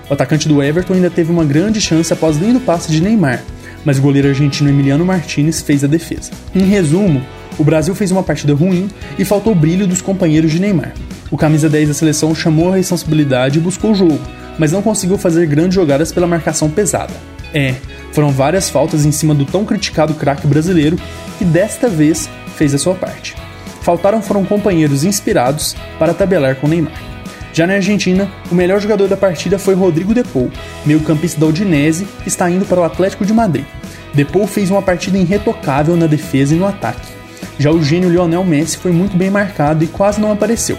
O 0.09 0.13
atacante 0.13 0.49
do 0.49 0.63
Everton 0.63 0.95
ainda 0.95 1.11
teve 1.11 1.33
uma 1.33 1.45
grande 1.45 1.81
chance 1.81 2.13
após 2.13 2.37
lindo 2.37 2.61
passe 2.61 2.91
de 2.91 3.01
Neymar, 3.01 3.43
mas 3.85 3.99
o 3.99 4.03
goleiro 4.03 4.29
argentino 4.29 4.71
Emiliano 4.71 5.05
Martinez 5.05 5.61
fez 5.61 5.85
a 5.85 5.87
defesa. 5.87 6.31
Em 6.55 6.65
resumo, 6.65 7.23
o 7.59 7.65
Brasil 7.65 7.95
fez 7.95 8.11
uma 8.11 8.23
partida 8.23 8.55
ruim 8.55 8.89
e 9.19 9.25
faltou 9.25 9.53
o 9.53 9.57
brilho 9.57 9.87
dos 9.87 10.03
companheiros 10.03 10.51
de 10.51 10.61
Neymar. 10.61 10.93
O 11.31 11.37
camisa 11.37 11.69
10 11.69 11.89
da 11.89 11.95
seleção 11.95 12.35
chamou 12.35 12.73
a 12.73 12.77
responsabilidade 12.77 13.59
e 13.59 13.63
buscou 13.63 13.93
o 13.93 13.95
jogo, 13.95 14.21
mas 14.59 14.73
não 14.73 14.83
conseguiu 14.83 15.19
fazer 15.19 15.47
grandes 15.47 15.75
jogadas 15.75 16.13
pela 16.13 16.27
marcação 16.27 16.71
pesada. 16.71 17.15
É, 17.53 17.75
foram 18.13 18.31
várias 18.31 18.69
faltas 18.69 19.05
em 19.05 19.13
cima 19.13 19.35
do 19.35 19.45
tão 19.45 19.65
criticado 19.65 20.15
craque 20.15 20.47
brasileiro 20.47 20.99
que 21.39 21.45
desta 21.45 21.89
vez 21.89 22.29
fez 22.57 22.75
a 22.75 22.79
sua 22.79 22.95
parte. 22.95 23.37
Faltaram 23.83 24.23
foram 24.23 24.45
companheiros 24.45 25.05
inspirados 25.05 25.77
para 25.99 26.15
tabelar 26.15 26.57
com 26.57 26.67
Neymar. 26.67 27.14
Já 27.55 27.69
na 27.69 27.75
Argentina, 27.75 28.29
o 28.51 28.55
melhor 28.55 28.81
jogador 28.81 29.07
da 29.07 29.17
partida 29.17 29.61
foi 29.61 29.75
Rodrigo 29.75 30.13
Depou, 30.13 30.51
meio-campista 30.85 31.39
da 31.39 31.47
Udinese, 31.47 32.05
que 32.21 32.29
está 32.29 32.51
indo 32.51 32.67
para 32.67 32.81
o 32.81 32.83
Atlético 32.83 33.25
de 33.25 33.33
Madrid. 33.33 33.65
Depou 34.13 34.45
fez 34.45 34.73
uma 34.73 34.83
partida 34.83 35.17
irretocável 35.17 35.95
na 35.95 36.09
defesa 36.09 36.53
e 36.53 36.59
no 36.59 36.67
ataque. 36.67 37.13
Já 37.57 37.71
o 37.71 37.81
gênio 37.81 38.11
Lionel 38.11 38.43
Messi 38.43 38.77
foi 38.77 38.91
muito 38.91 39.17
bem 39.17 39.31
marcado 39.31 39.85
e 39.85 39.87
quase 39.87 40.21
não 40.21 40.33
apareceu. 40.33 40.77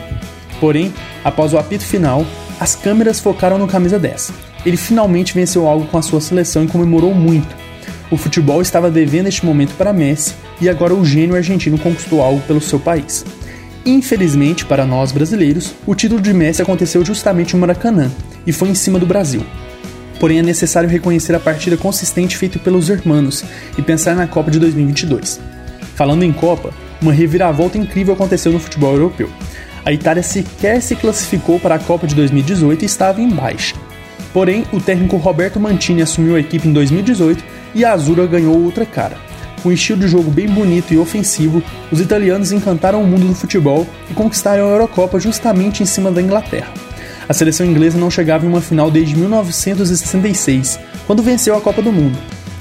Porém, 0.60 0.94
após 1.24 1.54
o 1.54 1.58
apito 1.58 1.86
final, 1.86 2.26
as 2.60 2.76
câmeras 2.76 3.22
focaram 3.22 3.58
no 3.58 3.68
camisa 3.68 3.98
10. 3.98 4.34
Ele 4.66 4.76
finalmente 4.76 5.34
venceu 5.34 5.68
algo 5.68 5.88
com 5.88 5.98
a 5.98 6.02
sua 6.02 6.20
seleção 6.20 6.66
e 6.66 6.68
comemorou 6.68 7.16
muito. 7.16 7.56
O 8.12 8.18
futebol 8.18 8.62
estava 8.62 8.92
devendo 8.92 9.28
este 9.28 9.46
momento 9.46 9.74
para 9.78 9.94
Messi 9.94 10.34
e 10.60 10.68
agora 10.68 10.94
o 10.94 11.06
gênio 11.06 11.38
argentino 11.38 11.78
conquistou 11.78 12.22
algo 12.22 12.42
pelo 12.42 12.60
seu 12.60 12.82
país. 12.82 13.24
Infelizmente, 13.86 14.66
para 14.66 14.84
nós 14.84 15.12
brasileiros, 15.12 15.76
o 15.86 15.94
título 15.94 16.20
de 16.20 16.34
Messi 16.34 16.60
aconteceu 16.60 17.06
justamente 17.06 17.54
no 17.54 17.60
Maracanã 17.60 18.12
e 18.46 18.52
foi 18.52 18.70
em 18.70 18.74
cima 18.74 18.98
do 18.98 19.06
Brasil. 19.06 19.46
Porém, 20.20 20.40
é 20.40 20.42
necessário 20.42 20.90
reconhecer 20.90 21.36
a 21.36 21.40
partida 21.40 21.78
consistente 21.78 22.36
feita 22.36 22.58
pelos 22.58 22.90
hermanos 22.90 23.44
e 23.78 23.84
pensar 23.84 24.16
na 24.16 24.26
Copa 24.26 24.50
de 24.50 24.60
2022. 24.60 25.40
Falando 25.94 26.24
em 26.24 26.34
Copa, 26.34 26.74
uma 27.00 27.14
reviravolta 27.14 27.78
incrível 27.78 28.16
aconteceu 28.16 28.52
no 28.52 28.60
futebol 28.60 28.94
europeu. 28.94 29.30
A 29.86 29.94
Itália 29.94 30.24
sequer 30.24 30.82
se 30.82 30.96
classificou 30.96 31.60
para 31.60 31.76
a 31.76 31.80
Copa 31.80 32.08
de 32.08 32.16
2018 32.16 32.82
e 32.82 32.86
estava 32.86 33.22
em 33.22 33.30
baixa. 33.30 33.76
Porém, 34.34 34.66
o 34.74 34.82
técnico 34.82 35.18
Roberto 35.18 35.60
Mantini 35.60 36.02
assumiu 36.02 36.36
a 36.36 36.40
equipe 36.40 36.68
em 36.68 36.74
2018 36.74 37.44
e 37.76 37.86
a 37.86 37.94
Azura 37.94 38.26
ganhou 38.26 38.64
outra 38.64 38.84
cara. 38.84 39.16
Com 39.66 39.70
um 39.70 39.74
estilo 39.74 40.02
de 40.02 40.08
jogo 40.08 40.30
bem 40.30 40.48
bonito 40.48 40.94
e 40.94 40.98
ofensivo, 41.00 41.60
os 41.92 42.00
italianos 42.00 42.52
encantaram 42.52 43.02
o 43.02 43.08
mundo 43.08 43.26
do 43.26 43.34
futebol 43.34 43.88
e 44.12 44.14
conquistaram 44.14 44.68
a 44.68 44.70
Eurocopa 44.70 45.20
justamente 45.20 45.82
em 45.82 45.88
cima 45.88 46.12
da 46.12 46.22
Inglaterra. 46.22 46.72
A 47.28 47.34
seleção 47.34 47.66
inglesa 47.66 47.98
não 47.98 48.12
chegava 48.12 48.46
em 48.46 48.48
uma 48.48 48.62
final 48.62 48.92
desde 48.92 49.16
1966, 49.16 50.80
quando 51.08 51.24
venceu 51.24 51.58
a 51.58 51.62
Copa 51.62 51.82
do 51.82 51.92
Mundo, 51.92 52.16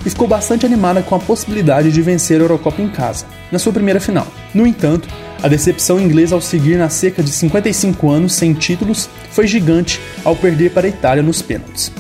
e 0.07 0.09
ficou 0.09 0.27
bastante 0.27 0.65
animada 0.65 1.03
com 1.03 1.15
a 1.15 1.19
possibilidade 1.19 1.93
de 1.93 2.01
vencer 2.01 2.41
a 2.41 2.45
Eurocopa 2.45 2.81
em 2.81 2.89
casa, 2.89 3.27
na 3.53 3.59
sua 3.59 3.75
primeira 3.75 4.01
final. 4.01 4.27
No 4.55 4.67
entanto, 4.67 5.07
a 5.43 5.47
decepção 5.47 6.01
inglesa 6.01 6.35
ao 6.35 6.41
seguir 6.41 6.79
na 6.79 6.89
cerca 6.89 7.23
de 7.23 7.29
55 7.29 8.11
anos 8.11 8.33
sem 8.33 8.55
títulos 8.55 9.11
foi 9.31 9.47
gigante 9.47 10.01
ao 10.25 10.35
perder 10.35 10.71
para 10.71 10.87
a 10.87 10.89
Itália 10.89 11.23
nos 11.23 11.43
pênaltis. 11.43 11.93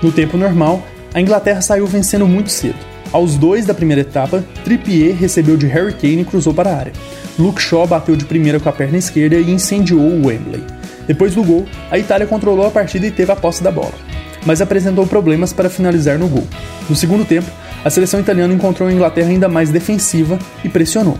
No 0.00 0.12
tempo 0.12 0.36
normal, 0.36 0.80
a 1.12 1.20
Inglaterra 1.20 1.60
saiu 1.60 1.88
vencendo 1.88 2.28
muito 2.28 2.50
cedo. 2.50 2.93
Aos 3.14 3.36
dois 3.36 3.64
da 3.64 3.72
primeira 3.72 4.00
etapa, 4.00 4.44
Trippier 4.64 5.14
recebeu 5.14 5.56
de 5.56 5.68
Harry 5.68 5.94
Kane 5.94 6.22
e 6.22 6.24
cruzou 6.24 6.52
para 6.52 6.70
a 6.70 6.76
área. 6.76 6.92
Luke 7.38 7.62
Shaw 7.62 7.86
bateu 7.86 8.16
de 8.16 8.24
primeira 8.24 8.58
com 8.58 8.68
a 8.68 8.72
perna 8.72 8.98
esquerda 8.98 9.36
e 9.36 9.52
incendiou 9.52 10.00
o 10.00 10.26
Wembley. 10.26 10.64
Depois 11.06 11.32
do 11.32 11.44
gol, 11.44 11.64
a 11.92 11.96
Itália 11.96 12.26
controlou 12.26 12.66
a 12.66 12.72
partida 12.72 13.06
e 13.06 13.12
teve 13.12 13.30
a 13.30 13.36
posse 13.36 13.62
da 13.62 13.70
bola, 13.70 13.94
mas 14.44 14.60
apresentou 14.60 15.06
problemas 15.06 15.52
para 15.52 15.70
finalizar 15.70 16.18
no 16.18 16.26
gol. 16.26 16.44
No 16.90 16.96
segundo 16.96 17.24
tempo, 17.24 17.48
a 17.84 17.88
seleção 17.88 18.18
italiana 18.18 18.52
encontrou 18.52 18.88
a 18.88 18.92
Inglaterra 18.92 19.28
ainda 19.28 19.48
mais 19.48 19.70
defensiva 19.70 20.36
e 20.64 20.68
pressionou. 20.68 21.16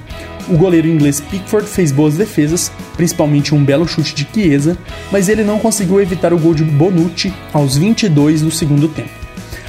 O 0.49 0.57
goleiro 0.57 0.89
inglês 0.89 1.21
Pickford 1.21 1.69
fez 1.69 1.93
boas 1.93 2.17
defesas, 2.17 2.73
principalmente 2.97 3.55
um 3.55 3.65
belo 3.65 3.87
chute 3.87 4.17
de 4.17 4.27
Chiesa, 4.35 4.77
mas 5.13 5.29
ele 5.29 5.45
não 5.45 5.61
conseguiu 5.61 6.01
evitar 6.01 6.33
o 6.33 6.39
gol 6.39 6.55
de 6.55 6.65
Bonucci 6.65 7.33
aos 7.53 7.77
22 7.77 8.43
do 8.43 8.51
segundo 8.51 8.89
tempo. 8.89 9.24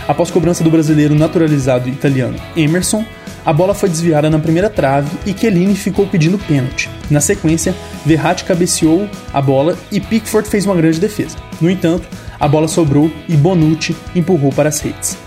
Após 0.07 0.29
cobrança 0.29 0.63
do 0.63 0.69
brasileiro 0.69 1.15
naturalizado 1.15 1.89
italiano 1.89 2.38
Emerson, 2.55 3.03
a 3.43 3.51
bola 3.51 3.74
foi 3.74 3.89
desviada 3.89 4.29
na 4.29 4.39
primeira 4.39 4.69
trave 4.69 5.09
e 5.25 5.33
Chiellini 5.33 5.75
ficou 5.75 6.07
pedindo 6.07 6.38
pênalti. 6.38 6.89
Na 7.09 7.21
sequência, 7.21 7.75
Verratti 8.05 8.43
cabeceou 8.43 9.07
a 9.33 9.41
bola 9.41 9.77
e 9.91 10.00
Pickford 10.00 10.50
fez 10.50 10.65
uma 10.65 10.75
grande 10.75 11.00
defesa. 11.00 11.38
No 11.62 11.69
entanto, 11.69 12.07
a 12.39 12.47
bola 12.47 12.67
sobrou 12.67 13.12
e 13.27 13.35
Bonucci 13.35 13.95
empurrou 14.15 14.51
para 14.51 14.69
as 14.69 14.79
redes. 14.79 15.17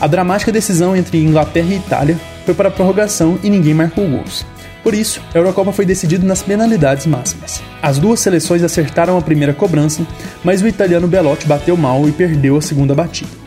A 0.00 0.06
dramática 0.06 0.52
decisão 0.52 0.96
entre 0.96 1.18
Inglaterra 1.18 1.72
e 1.72 1.76
Itália 1.76 2.18
foi 2.44 2.54
para 2.54 2.68
a 2.68 2.72
prorrogação 2.72 3.38
e 3.42 3.48
ninguém 3.48 3.74
marcou 3.74 4.06
gols. 4.06 4.44
Por 4.82 4.94
isso, 4.94 5.22
a 5.32 5.38
Eurocopa 5.38 5.72
foi 5.72 5.86
decidida 5.86 6.26
nas 6.26 6.42
penalidades 6.42 7.06
máximas. 7.06 7.62
As 7.80 7.98
duas 7.98 8.18
seleções 8.18 8.64
acertaram 8.64 9.16
a 9.16 9.22
primeira 9.22 9.54
cobrança, 9.54 10.04
mas 10.42 10.60
o 10.60 10.66
italiano 10.66 11.06
Belotti 11.06 11.46
bateu 11.46 11.76
mal 11.76 12.08
e 12.08 12.12
perdeu 12.12 12.56
a 12.56 12.62
segunda 12.62 12.94
batida. 12.94 13.41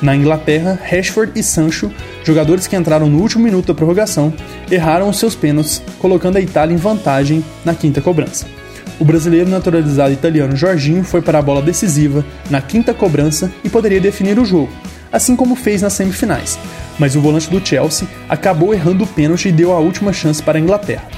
Na 0.00 0.14
Inglaterra, 0.14 0.78
Rashford 0.80 1.32
e 1.34 1.42
Sancho, 1.42 1.90
jogadores 2.22 2.66
que 2.66 2.76
entraram 2.76 3.08
no 3.08 3.20
último 3.20 3.42
minuto 3.42 3.66
da 3.66 3.74
prorrogação, 3.74 4.32
erraram 4.70 5.08
os 5.08 5.18
seus 5.18 5.34
pênaltis, 5.34 5.82
colocando 5.98 6.36
a 6.36 6.40
Itália 6.40 6.72
em 6.72 6.78
vantagem 6.78 7.44
na 7.64 7.74
quinta 7.74 8.00
cobrança. 8.00 8.46
O 9.00 9.04
brasileiro 9.04 9.50
naturalizado 9.50 10.12
italiano 10.12 10.56
Jorginho 10.56 11.02
foi 11.04 11.20
para 11.20 11.38
a 11.38 11.42
bola 11.42 11.62
decisiva 11.62 12.24
na 12.50 12.60
quinta 12.60 12.94
cobrança 12.94 13.50
e 13.64 13.68
poderia 13.68 14.00
definir 14.00 14.38
o 14.38 14.44
jogo, 14.44 14.70
assim 15.12 15.34
como 15.34 15.56
fez 15.56 15.82
nas 15.82 15.92
semifinais, 15.92 16.58
mas 16.98 17.14
o 17.16 17.20
volante 17.20 17.50
do 17.50 17.64
Chelsea 17.64 18.08
acabou 18.28 18.74
errando 18.74 19.04
o 19.04 19.06
pênalti 19.06 19.48
e 19.48 19.52
deu 19.52 19.72
a 19.72 19.78
última 19.78 20.12
chance 20.12 20.42
para 20.42 20.58
a 20.58 20.60
Inglaterra. 20.60 21.08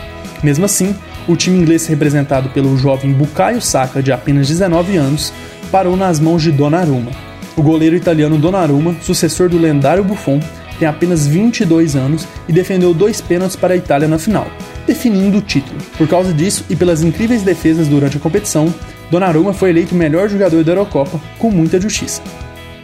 Mesmo 0.42 0.64
assim, 0.64 0.94
o 1.28 1.36
time 1.36 1.58
inglês 1.58 1.86
representado 1.86 2.48
pelo 2.50 2.76
jovem 2.76 3.12
Bukayo 3.12 3.60
Saka, 3.60 4.02
de 4.02 4.10
apenas 4.10 4.48
19 4.48 4.96
anos, 4.96 5.32
parou 5.70 5.96
nas 5.96 6.18
mãos 6.18 6.42
de 6.42 6.50
Donnarumma. 6.50 7.29
O 7.60 7.62
goleiro 7.62 7.94
italiano 7.94 8.38
Donnarumma, 8.38 8.96
sucessor 9.02 9.50
do 9.50 9.58
lendário 9.58 10.02
Buffon, 10.02 10.40
tem 10.78 10.88
apenas 10.88 11.26
22 11.26 11.94
anos 11.94 12.26
e 12.48 12.54
defendeu 12.54 12.94
dois 12.94 13.20
pênaltis 13.20 13.54
para 13.54 13.74
a 13.74 13.76
Itália 13.76 14.08
na 14.08 14.18
final, 14.18 14.46
definindo 14.86 15.36
o 15.36 15.42
título. 15.42 15.76
Por 15.98 16.08
causa 16.08 16.32
disso 16.32 16.64
e 16.70 16.74
pelas 16.74 17.02
incríveis 17.02 17.42
defesas 17.42 17.86
durante 17.86 18.16
a 18.16 18.20
competição, 18.20 18.74
Donnarumma 19.10 19.52
foi 19.52 19.68
eleito 19.68 19.94
o 19.94 19.98
melhor 19.98 20.26
jogador 20.26 20.64
da 20.64 20.72
Eurocopa 20.72 21.20
com 21.38 21.50
muita 21.50 21.78
justiça. 21.78 22.22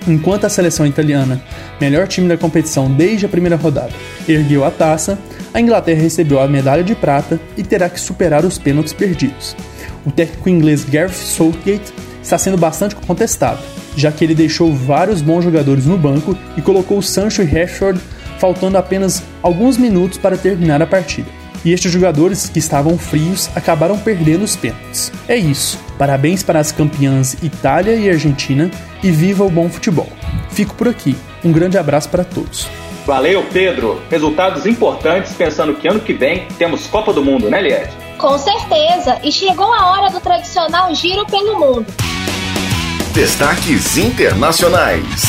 Enquanto 0.06 0.44
a 0.44 0.50
seleção 0.50 0.86
italiana, 0.86 1.40
melhor 1.80 2.06
time 2.06 2.28
da 2.28 2.36
competição 2.36 2.92
desde 2.92 3.24
a 3.24 3.30
primeira 3.30 3.56
rodada, 3.56 3.94
ergueu 4.28 4.62
a 4.62 4.70
taça, 4.70 5.18
a 5.54 5.58
Inglaterra 5.58 6.02
recebeu 6.02 6.38
a 6.38 6.46
medalha 6.46 6.84
de 6.84 6.94
prata 6.94 7.40
e 7.56 7.62
terá 7.62 7.88
que 7.88 7.98
superar 7.98 8.44
os 8.44 8.58
pênaltis 8.58 8.92
perdidos. 8.92 9.56
O 10.04 10.10
técnico 10.10 10.50
inglês 10.50 10.84
Gareth 10.84 11.14
Southgate 11.14 11.94
está 12.22 12.36
sendo 12.36 12.58
bastante 12.58 12.94
contestado, 12.94 13.62
já 13.96 14.12
que 14.12 14.24
ele 14.24 14.34
deixou 14.34 14.72
vários 14.72 15.20
bons 15.20 15.42
jogadores 15.42 15.86
no 15.86 15.98
banco 15.98 16.36
e 16.56 16.62
colocou 16.62 17.02
Sancho 17.02 17.42
e 17.42 17.44
Rashford 17.44 18.00
faltando 18.38 18.78
apenas 18.78 19.22
alguns 19.42 19.76
minutos 19.76 20.18
para 20.18 20.36
terminar 20.36 20.80
a 20.82 20.86
partida 20.86 21.28
e 21.66 21.72
estes 21.72 21.90
jogadores 21.90 22.48
que 22.48 22.60
estavam 22.60 22.96
frios 22.96 23.50
acabaram 23.56 23.98
perdendo 23.98 24.44
os 24.44 24.54
pênaltis. 24.54 25.10
É 25.26 25.36
isso. 25.36 25.76
Parabéns 25.98 26.44
para 26.44 26.60
as 26.60 26.70
campeãs 26.70 27.34
Itália 27.42 27.96
e 27.96 28.08
Argentina 28.08 28.70
e 29.02 29.10
viva 29.10 29.44
o 29.44 29.50
bom 29.50 29.68
futebol. 29.68 30.08
Fico 30.50 30.76
por 30.76 30.86
aqui. 30.86 31.16
Um 31.44 31.50
grande 31.50 31.76
abraço 31.76 32.08
para 32.08 32.22
todos. 32.22 32.68
Valeu, 33.04 33.44
Pedro. 33.52 34.00
Resultados 34.08 34.64
importantes 34.64 35.32
pensando 35.34 35.74
que 35.74 35.88
ano 35.88 35.98
que 35.98 36.12
vem 36.12 36.46
temos 36.56 36.86
Copa 36.86 37.12
do 37.12 37.24
Mundo, 37.24 37.50
né, 37.50 37.60
Liette? 37.60 37.96
Com 38.16 38.38
certeza. 38.38 39.18
E 39.24 39.32
chegou 39.32 39.72
a 39.72 39.90
hora 39.90 40.10
do 40.10 40.20
tradicional 40.20 40.94
giro 40.94 41.26
pelo 41.26 41.58
mundo. 41.58 41.86
Destaques 43.16 43.96
internacionais. 43.96 45.22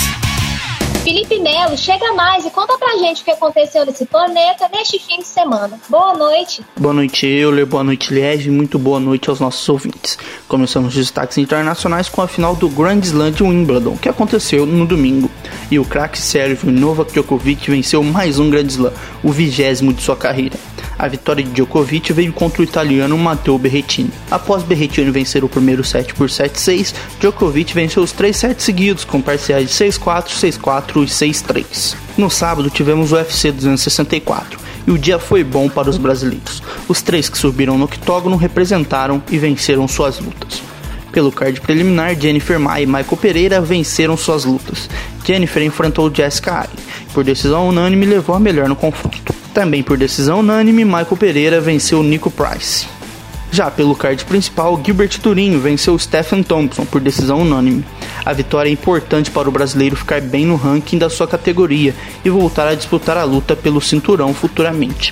Felipe 1.05 1.39
Melo, 1.39 1.77
chega 1.77 2.11
mais 2.15 2.45
e 2.45 2.49
conta 2.49 2.77
pra 2.77 2.97
gente 2.97 3.21
o 3.21 3.23
que 3.23 3.31
aconteceu 3.31 3.85
nesse 3.85 4.05
planeta 4.05 4.67
neste 4.73 4.99
fim 4.99 5.19
de 5.19 5.25
semana. 5.25 5.79
Boa 5.87 6.13
noite. 6.13 6.65
Boa 6.77 6.93
noite, 6.93 7.25
Euler. 7.25 7.65
Boa 7.65 7.85
noite, 7.85 8.13
Liege. 8.13 8.51
Muito 8.51 8.77
boa 8.77 8.99
noite 8.99 9.29
aos 9.29 9.39
nossos 9.39 9.69
ouvintes. 9.69 10.17
Começamos 10.49 10.89
os 10.89 10.95
destaques 10.95 11.37
internacionais 11.37 12.09
com 12.09 12.21
a 12.21 12.27
final 12.27 12.57
do 12.57 12.67
Grand 12.67 12.99
Slam 12.99 13.31
de 13.31 13.41
Wimbledon, 13.41 13.95
que 13.95 14.09
aconteceu 14.09 14.65
no 14.65 14.85
domingo. 14.85 15.31
E 15.71 15.79
o 15.79 15.85
craque 15.85 16.19
sérvio 16.19 16.69
Novak 16.69 17.13
Djokovic 17.13 17.71
venceu 17.71 18.03
mais 18.03 18.37
um 18.37 18.49
Grand 18.49 18.67
Slam, 18.67 18.91
o 19.23 19.31
vigésimo 19.31 19.93
de 19.93 20.01
sua 20.01 20.17
carreira. 20.17 20.57
A 20.99 21.07
vitória 21.07 21.43
de 21.43 21.51
Djokovic 21.51 22.11
veio 22.11 22.33
contra 22.33 22.61
o 22.61 22.63
italiano 22.63 23.17
Matteo 23.17 23.57
Berrettini. 23.57 24.11
Após 24.31 24.63
Berrettini 24.63 25.11
vencer 25.11 25.43
o 25.43 25.49
primeiro 25.49 25.83
set 25.83 26.13
por 26.13 26.27
7-6, 26.27 26.93
Djokovic 27.19 27.73
venceu 27.73 28.01
os 28.01 28.11
três 28.11 28.37
sets 28.37 28.63
seguidos 28.63 29.05
com 29.05 29.21
parciais 29.21 29.69
de 29.69 29.73
6-4, 29.75 30.29
6-4 30.29 31.03
e 31.03 31.05
6-3. 31.05 31.95
No 32.17 32.29
sábado 32.29 32.69
tivemos 32.69 33.11
o 33.11 33.15
UFC 33.15 33.51
264 33.51 34.59
e 34.87 34.91
o 34.91 34.97
dia 34.97 35.19
foi 35.19 35.43
bom 35.43 35.69
para 35.69 35.89
os 35.89 35.97
brasileiros. 35.97 36.63
Os 36.87 37.01
três 37.01 37.29
que 37.29 37.37
subiram 37.37 37.77
no 37.77 37.85
octógono 37.85 38.35
representaram 38.35 39.21
e 39.29 39.37
venceram 39.37 39.87
suas 39.87 40.19
lutas. 40.19 40.63
Pelo 41.11 41.31
card 41.31 41.61
preliminar, 41.61 42.19
Jennifer 42.19 42.59
Maia 42.59 42.83
e 42.83 42.85
Michael 42.85 43.17
Pereira 43.17 43.61
venceram 43.61 44.17
suas 44.17 44.45
lutas. 44.45 44.89
Jennifer 45.25 45.61
enfrentou 45.61 46.13
Jessica 46.13 46.53
Allen 46.53 46.69
por 47.13 47.23
decisão 47.23 47.67
unânime 47.67 48.05
e 48.05 48.09
levou 48.09 48.35
a 48.35 48.39
melhor 48.39 48.69
no 48.69 48.75
confronto. 48.75 49.36
Também 49.57 49.81
por 49.81 49.97
decisão 49.97 50.41
unânime, 50.41 50.85
Michael 50.85 51.17
Pereira 51.17 51.59
venceu 51.59 52.03
Nico 52.03 52.29
Price. 52.29 52.85
Já 53.51 53.71
pelo 53.71 53.95
card 53.95 54.23
principal, 54.23 54.79
Gilbert 54.85 55.19
Turinho 55.19 55.59
venceu 55.59 55.97
Stephen 55.97 56.43
Thompson 56.43 56.85
por 56.85 57.01
decisão 57.01 57.41
unânime. 57.41 57.83
A 58.23 58.33
vitória 58.33 58.69
é 58.69 58.71
importante 58.71 59.31
para 59.31 59.49
o 59.49 59.51
brasileiro 59.51 59.95
ficar 59.95 60.21
bem 60.21 60.45
no 60.45 60.55
ranking 60.55 60.99
da 60.99 61.09
sua 61.09 61.27
categoria 61.27 61.95
e 62.23 62.29
voltar 62.29 62.67
a 62.67 62.75
disputar 62.75 63.17
a 63.17 63.23
luta 63.23 63.55
pelo 63.55 63.81
cinturão 63.81 64.31
futuramente. 64.31 65.11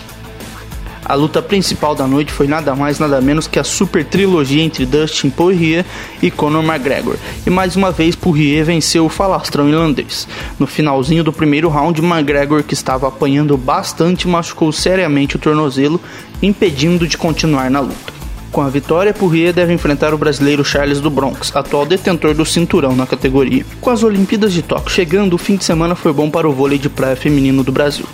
A 1.08 1.14
luta 1.14 1.40
principal 1.40 1.94
da 1.94 2.08
noite 2.08 2.32
foi 2.32 2.48
nada 2.48 2.76
mais 2.76 2.98
nada 2.98 3.22
menos 3.22 3.48
que 3.48 3.60
a 3.60 3.64
super 3.64 4.04
trilogia 4.04 4.64
entre 4.64 4.88
Dustin 4.88 5.30
Poirier 5.30 5.86
e 6.20 6.32
Conor 6.32 6.64
McGregor. 6.64 7.16
E 7.46 7.50
mais 7.52 7.76
uma 7.76 7.92
vez 7.92 8.16
Poirier 8.16 8.66
venceu 8.66 9.06
o 9.06 9.10
falastrão 9.10 9.70
irlandês. 9.70 10.28
No 10.58 10.66
finalzinho 10.66 11.24
do 11.24 11.32
primeiro 11.32 11.70
round, 11.70 12.02
McGregor, 12.02 12.64
que 12.64 12.74
estava 12.74 13.08
apanhando 13.08 13.56
bastante, 13.56 14.28
machucou 14.28 14.72
seriamente 14.72 15.36
o 15.36 15.40
tornozelo, 15.40 16.02
impedindo 16.42 17.08
de 17.08 17.20
continuar 17.20 17.70
na 17.70 17.82
luta. 17.82 18.16
Com 18.52 18.62
a 18.62 18.70
vitória, 18.70 19.14
Poirier 19.14 19.54
deve 19.54 19.74
enfrentar 19.74 20.12
o 20.12 20.18
brasileiro 20.18 20.66
Charles 20.66 21.02
do 21.02 21.12
Bronx, 21.12 21.56
atual 21.56 21.86
detentor 21.86 22.34
do 22.34 22.46
cinturão 22.46 22.96
na 22.96 23.06
categoria. 23.06 23.64
Com 23.80 23.92
as 23.92 24.02
Olimpíadas 24.02 24.54
de 24.54 24.64
Tóquio 24.64 24.90
chegando, 24.90 25.34
o 25.34 25.38
fim 25.38 25.56
de 25.56 25.66
semana 25.66 25.94
foi 25.94 26.12
bom 26.12 26.32
para 26.32 26.50
o 26.50 26.54
vôlei 26.54 26.80
de 26.80 26.90
praia 26.90 27.16
feminino 27.16 27.64
do 27.64 27.72
Brasil. 27.72 28.08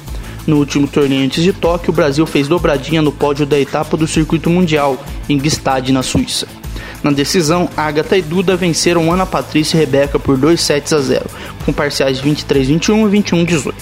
No 0.47 0.57
último 0.57 0.87
torneio 0.87 1.23
antes 1.23 1.43
de 1.43 1.53
Tóquio, 1.53 1.91
o 1.91 1.95
Brasil 1.95 2.25
fez 2.25 2.47
dobradinha 2.47 3.01
no 3.01 3.11
pódio 3.11 3.45
da 3.45 3.59
etapa 3.59 3.95
do 3.95 4.07
circuito 4.07 4.49
mundial, 4.49 4.97
em 5.29 5.37
Gstad, 5.37 5.89
na 5.89 6.01
Suíça. 6.01 6.47
Na 7.03 7.11
decisão, 7.11 7.69
Agatha 7.75 8.17
e 8.17 8.21
Duda 8.21 8.55
venceram 8.55 9.11
Ana 9.11 9.25
Patrícia 9.25 9.77
e 9.77 9.79
Rebeca 9.79 10.19
por 10.19 10.37
2 10.37 10.59
sets 10.59 10.93
a 10.93 10.99
0, 10.99 11.25
com 11.65 11.73
parciais 11.73 12.21
23-21 12.21 13.07
e 13.07 13.21
21-18. 13.21 13.73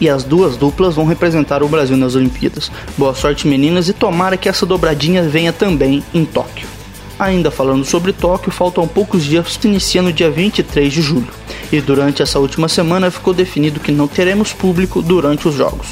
E 0.00 0.08
as 0.08 0.24
duas 0.24 0.56
duplas 0.56 0.94
vão 0.94 1.06
representar 1.06 1.62
o 1.62 1.68
Brasil 1.68 1.96
nas 1.96 2.14
Olimpíadas. 2.14 2.70
Boa 2.98 3.14
sorte, 3.14 3.46
meninas, 3.46 3.88
e 3.88 3.92
tomara 3.92 4.36
que 4.36 4.48
essa 4.48 4.66
dobradinha 4.66 5.22
venha 5.22 5.52
também 5.52 6.02
em 6.12 6.24
Tóquio. 6.24 6.75
Ainda 7.18 7.50
falando 7.50 7.84
sobre 7.84 8.12
Tóquio, 8.12 8.52
faltam 8.52 8.86
poucos 8.86 9.24
dias 9.24 9.56
que 9.56 9.66
inicia 9.66 10.02
no 10.02 10.12
dia 10.12 10.30
23 10.30 10.92
de 10.92 11.00
julho. 11.00 11.28
E 11.72 11.80
durante 11.80 12.22
essa 12.22 12.38
última 12.38 12.68
semana 12.68 13.10
ficou 13.10 13.32
definido 13.32 13.80
que 13.80 13.90
não 13.90 14.06
teremos 14.06 14.52
público 14.52 15.00
durante 15.00 15.48
os 15.48 15.54
jogos, 15.54 15.88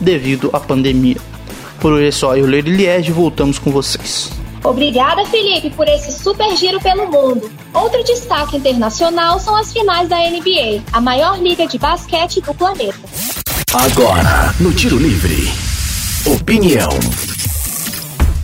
devido 0.00 0.50
à 0.52 0.60
pandemia. 0.60 1.16
Por 1.80 1.92
hoje 1.92 2.06
é 2.06 2.10
só, 2.12 2.36
eu, 2.36 2.46
Leire 2.46 2.70
Liege, 2.70 3.12
voltamos 3.12 3.58
com 3.58 3.70
vocês. 3.70 4.30
Obrigada, 4.64 5.24
Felipe, 5.26 5.70
por 5.70 5.86
esse 5.88 6.12
super 6.12 6.56
giro 6.56 6.80
pelo 6.80 7.06
mundo. 7.06 7.50
Outro 7.72 8.02
destaque 8.04 8.56
internacional 8.56 9.38
são 9.38 9.56
as 9.56 9.72
finais 9.72 10.08
da 10.08 10.16
NBA, 10.18 10.82
a 10.92 11.00
maior 11.00 11.40
liga 11.40 11.66
de 11.66 11.78
basquete 11.78 12.40
do 12.40 12.54
planeta. 12.54 12.98
Agora, 13.72 14.54
no 14.58 14.72
Tiro 14.72 14.98
Livre. 14.98 15.48
Opinião. 16.26 16.88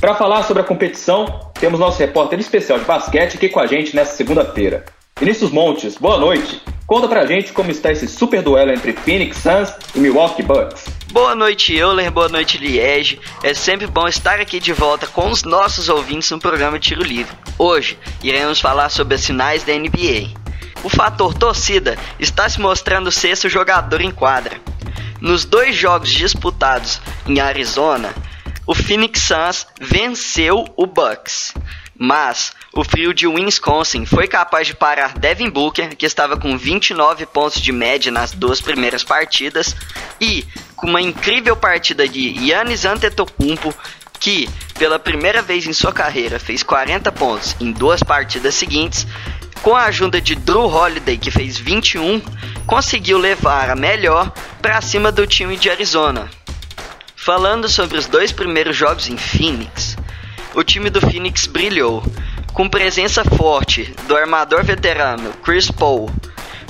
Para 0.05 0.15
falar 0.15 0.43
sobre 0.43 0.63
a 0.63 0.67
competição, 0.67 1.51
temos 1.59 1.81
nosso 1.81 1.99
repórter 1.99 2.39
especial 2.39 2.79
de 2.79 2.85
basquete 2.85 3.37
aqui 3.37 3.49
com 3.49 3.59
a 3.59 3.67
gente 3.67 3.97
nesta 3.97 4.15
segunda-feira. 4.15 4.85
Vinícius 5.19 5.51
Montes, 5.51 5.97
boa 5.97 6.19
noite. 6.19 6.61
Conta 6.87 7.09
pra 7.09 7.25
gente 7.25 7.55
como 7.55 7.71
está 7.71 7.91
esse 7.91 8.07
super 8.07 8.43
duelo 8.43 8.71
entre 8.71 8.93
Phoenix 8.93 9.39
Suns 9.39 9.73
e 9.95 9.99
Milwaukee 9.99 10.43
Bucks. 10.43 10.85
Boa 11.11 11.35
noite, 11.35 11.75
Euler. 11.75 12.11
Boa 12.11 12.29
noite, 12.29 12.59
Liege. 12.59 13.19
É 13.43 13.55
sempre 13.55 13.87
bom 13.87 14.07
estar 14.07 14.39
aqui 14.41 14.61
de 14.61 14.75
volta 14.75 15.07
com 15.07 15.31
os 15.31 15.43
nossos 15.43 15.89
ouvintes 15.89 16.31
no 16.31 16.39
programa 16.39 16.79
Tiro 16.79 17.03
Livre. 17.03 17.35
Hoje 17.59 17.99
iremos 18.23 18.61
falar 18.61 18.91
sobre 18.91 19.15
as 19.15 19.25
finais 19.25 19.65
da 19.65 19.73
NBA. 19.73 20.39
O 20.85 20.91
fator 20.91 21.33
torcida 21.33 21.97
está 22.21 22.47
se 22.47 22.61
mostrando 22.61 23.11
ser 23.11 23.39
seu 23.39 23.49
jogador 23.49 24.03
em 24.03 24.11
quadra. 24.11 24.61
Nos 25.19 25.47
dois 25.47 25.75
jogos 25.75 26.11
disputados 26.11 27.01
em 27.27 27.41
Arizona, 27.41 28.13
o 28.67 28.75
Phoenix 28.75 29.21
Suns 29.21 29.67
venceu 29.81 30.65
o 30.77 30.87
Bucks. 30.87 31.55
Mas 31.97 32.53
o 32.73 32.83
frio 32.83 33.15
de 33.15 33.27
Wisconsin 33.27 34.05
foi 34.05 34.27
capaz 34.27 34.67
de 34.67 34.75
parar 34.75 35.17
Devin 35.17 35.49
Booker, 35.49 35.95
que 35.95 36.05
estava 36.05 36.37
com 36.37 36.59
29 36.59 37.25
pontos 37.27 37.61
de 37.61 37.71
média 37.71 38.11
nas 38.11 38.33
duas 38.33 38.61
primeiras 38.61 39.05
partidas, 39.05 39.77
e 40.21 40.45
com 40.75 40.89
uma 40.89 41.01
incrível 41.01 41.57
partida 41.57 42.09
de 42.09 42.35
Giannis 42.35 42.85
Antetokounmpo, 42.85 43.73
que 44.19 44.49
pela 44.77 44.99
primeira 44.99 45.41
vez 45.41 45.67
em 45.67 45.73
sua 45.73 45.93
carreira 45.93 46.41
fez 46.41 46.63
40 46.63 47.13
pontos 47.13 47.55
em 47.61 47.71
duas 47.71 48.03
partidas 48.03 48.55
seguintes, 48.55 49.07
com 49.63 49.77
a 49.77 49.85
ajuda 49.85 50.21
de 50.21 50.35
Drew 50.35 50.67
Holiday, 50.67 51.17
que 51.17 51.31
fez 51.31 51.57
21, 51.57 52.21
conseguiu 52.67 53.19
levar 53.19 53.71
a 53.71 53.77
melhor 53.77 54.33
para 54.61 54.81
cima 54.81 55.13
do 55.13 55.27
time 55.27 55.57
de 55.57 55.71
Arizona. 55.71 56.29
Falando 57.25 57.71
sobre 57.71 57.97
os 57.97 58.07
dois 58.07 58.33
primeiros 58.33 58.77
jogos 58.77 59.09
em 59.09 59.17
Phoenix, 59.17 59.97
o 60.55 60.63
time 60.63 60.91
do 60.91 61.01
Phoenix 61.01 61.47
brilhou, 61.47 62.03
com 62.53 62.69
presença 62.69 63.25
forte 63.25 63.95
do 64.07 64.15
armador 64.15 64.63
veterano 64.63 65.33
Chris 65.43 65.71
Paul, 65.71 66.11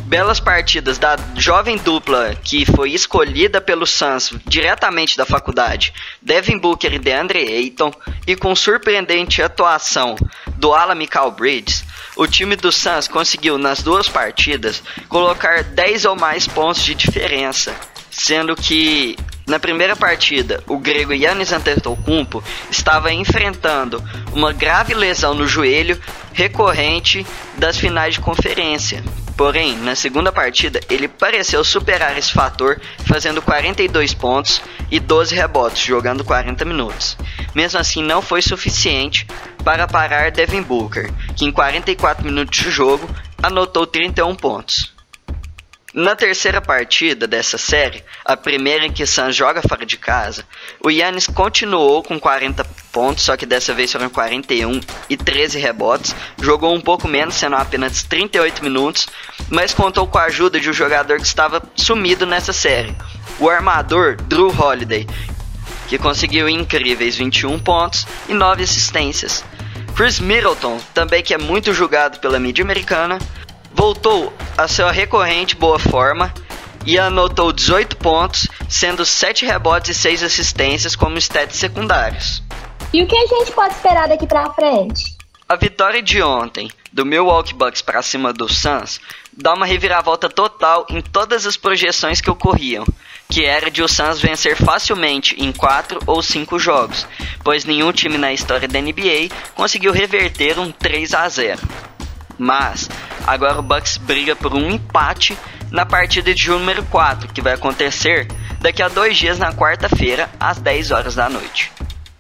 belas 0.05 0.39
partidas 0.39 0.97
da 0.97 1.17
jovem 1.35 1.77
dupla 1.77 2.37
que 2.37 2.65
foi 2.65 2.93
escolhida 2.93 3.61
pelo 3.61 3.85
Suns 3.85 4.33
diretamente 4.47 5.17
da 5.17 5.27
faculdade, 5.27 5.93
Devin 6.23 6.57
Booker 6.57 6.95
e 6.95 7.01
DeAndre 7.01 7.41
Ayton, 7.41 7.93
e 8.25 8.37
com 8.37 8.55
surpreendente 8.55 9.43
atuação 9.43 10.15
do 10.57 10.73
Alan 10.73 10.95
Michael 10.95 11.33
Bridges, 11.33 11.85
o 12.15 12.29
time 12.29 12.55
do 12.55 12.71
Suns 12.71 13.09
conseguiu 13.09 13.59
nas 13.59 13.83
duas 13.83 14.09
partidas 14.09 14.85
colocar 15.09 15.65
10 15.65 16.05
ou 16.05 16.15
mais 16.15 16.47
pontos 16.47 16.85
de 16.85 16.95
diferença, 16.95 17.75
sendo 18.09 18.55
que 18.55 19.17
na 19.47 19.59
primeira 19.59 19.95
partida, 19.95 20.63
o 20.67 20.79
grego 20.79 21.13
Yannis 21.13 21.53
Antetokounmpo 21.53 22.43
estava 22.71 23.13
enfrentando 23.13 24.03
uma 24.33 24.53
grave 24.53 24.95
lesão 24.95 25.35
no 25.35 25.47
joelho 25.47 26.01
recorrente 26.33 27.27
das 27.59 27.79
finais 27.79 28.15
de 28.15 28.21
conferência. 28.21 29.05
Porém, 29.37 29.77
na 29.79 29.95
segunda 29.95 30.33
partida, 30.33 30.81
ele 30.89 31.09
pareceu 31.09 31.63
superar 31.63 32.17
esse 32.17 32.33
fator, 32.33 32.81
fazendo 33.05 33.43
42 33.43 34.15
pontos 34.15 34.63
e 34.91 34.99
12 34.99 35.35
rebotes, 35.35 35.85
jogando 35.85 36.25
40 36.25 36.65
minutos. 36.65 37.17
Mesmo 37.55 37.79
assim, 37.79 38.03
não 38.03 38.23
foi 38.23 38.41
suficiente 38.41 39.27
para 39.63 39.87
parar 39.87 40.31
Devin 40.31 40.63
Booker, 40.63 41.13
que 41.37 41.45
em 41.45 41.53
44 41.53 42.25
minutos 42.25 42.59
de 42.59 42.71
jogo 42.71 43.11
anotou 43.43 43.87
31 43.87 44.35
pontos. 44.37 44.94
Na 45.95 46.17
terceira 46.17 46.61
partida 46.61 47.25
dessa 47.25 47.57
série, 47.57 48.03
a 48.25 48.37
primeira 48.37 48.85
em 48.85 48.91
que 48.91 49.07
Suns 49.07 49.37
joga 49.37 49.63
fora 49.63 49.87
de 49.87 49.97
casa, 49.97 50.45
o 50.85 50.91
Yannis 50.91 51.29
continuou 51.29 52.03
com 52.03 52.19
40 52.19 52.65
pontos, 52.91 53.23
só 53.23 53.37
que 53.37 53.47
dessa 53.47 53.73
vez 53.73 53.93
foram 53.93 54.11
41 54.11 54.81
e 55.09 55.17
13 55.17 55.61
rebotes, 55.61 56.13
jogou 56.43 56.75
um 56.75 56.81
pouco 56.81 57.07
menos, 57.07 57.37
sendo 57.37 57.55
apenas 57.55 58.03
38 58.03 58.65
minutos, 58.65 59.07
mas 59.49 59.73
contou 59.73 60.05
com 60.09 60.19
a 60.19 60.25
ajuda 60.25 60.59
de 60.59 60.69
um 60.69 60.73
jogador 60.73 61.19
que 61.19 61.27
estava 61.29 61.63
sumido 61.77 62.27
nessa 62.27 62.53
série, 62.53 62.93
o 63.39 63.49
armador 63.49 64.17
Drew 64.17 64.49
Holiday, 64.49 65.07
que 65.87 65.97
conseguiu 65.97 66.49
incríveis 66.49 67.15
21 67.15 67.57
pontos 67.61 68.05
e 68.29 68.35
9 68.35 68.65
assistências. 68.65 69.45
Chris 69.95 70.19
Middleton, 70.19 70.81
também 70.93 71.23
que 71.23 71.35
é 71.35 71.39
muito 71.39 71.73
julgado 71.73 72.19
pela 72.19 72.41
mídia 72.41 72.65
americana, 72.65 73.17
voltou 73.73 74.33
a 74.57 74.69
sua 74.69 74.93
recorrente 74.93 75.57
boa 75.57 75.79
forma 75.79 76.33
e 76.87 76.99
anotou 76.99 77.53
18 77.53 77.97
pontos, 77.97 78.47
sendo 78.69 79.05
7 79.05 79.47
rebotes 79.47 79.97
e 79.97 80.01
6 80.01 80.23
assistências 80.23 80.95
como 80.95 81.19
stats 81.19 81.57
secundários. 81.57 82.43
E 82.93 83.03
o 83.03 83.07
que 83.07 83.17
a 83.17 83.27
gente 83.27 83.53
pode 83.53 83.75
esperar 83.75 84.09
daqui 84.09 84.27
pra 84.27 84.51
frente? 84.51 85.17
A 85.49 85.57
vitória 85.57 86.01
de 86.01 86.23
ontem 86.23 86.71
do 86.93 87.05
Milwaukee 87.05 87.55
Bucks 87.55 87.83
para 87.83 88.01
cima 88.03 88.33
do 88.33 88.49
Suns 88.49 89.01
dá 89.33 89.53
uma 89.53 89.67
reviravolta 89.67 90.29
total 90.29 90.87
em 90.89 91.01
todas 91.03 91.45
as 91.45 91.57
projeções 91.57 92.21
que 92.21 92.31
ocorriam, 92.31 92.87
que 93.29 93.45
era 93.45 93.71
de 93.71 93.83
o 93.83 93.89
Suns 93.89 94.21
vencer 94.21 94.57
facilmente 94.57 95.35
em 95.39 95.53
4 95.53 96.01
ou 96.07 96.23
5 96.23 96.59
jogos, 96.59 97.07
pois 97.43 97.65
nenhum 97.65 97.93
time 97.93 98.17
na 98.17 98.33
história 98.33 98.69
da 98.69 98.81
NBA 98.81 99.29
conseguiu 99.55 99.93
reverter 99.93 100.59
um 100.59 100.71
3 100.71 101.13
a 101.15 101.29
0. 101.29 101.61
Mas 102.39 102.89
agora 103.27 103.59
o 103.59 103.63
Bucks 103.63 103.97
briga 103.97 104.35
por 104.35 104.55
um 104.55 104.71
empate 104.71 105.37
na 105.71 105.85
partida 105.85 106.35
de 106.35 106.49
número 106.49 106.85
4, 106.85 107.33
que 107.33 107.43
vai 107.43 107.55
acontecer 107.55 108.29
daqui 108.61 108.83
a 108.83 108.89
dois 108.89 109.17
dias 109.17 109.39
na 109.39 109.53
quarta-feira, 109.53 110.31
às 110.39 110.59
10 110.59 110.91
horas 110.91 111.15
da 111.15 111.29
noite. 111.29 111.73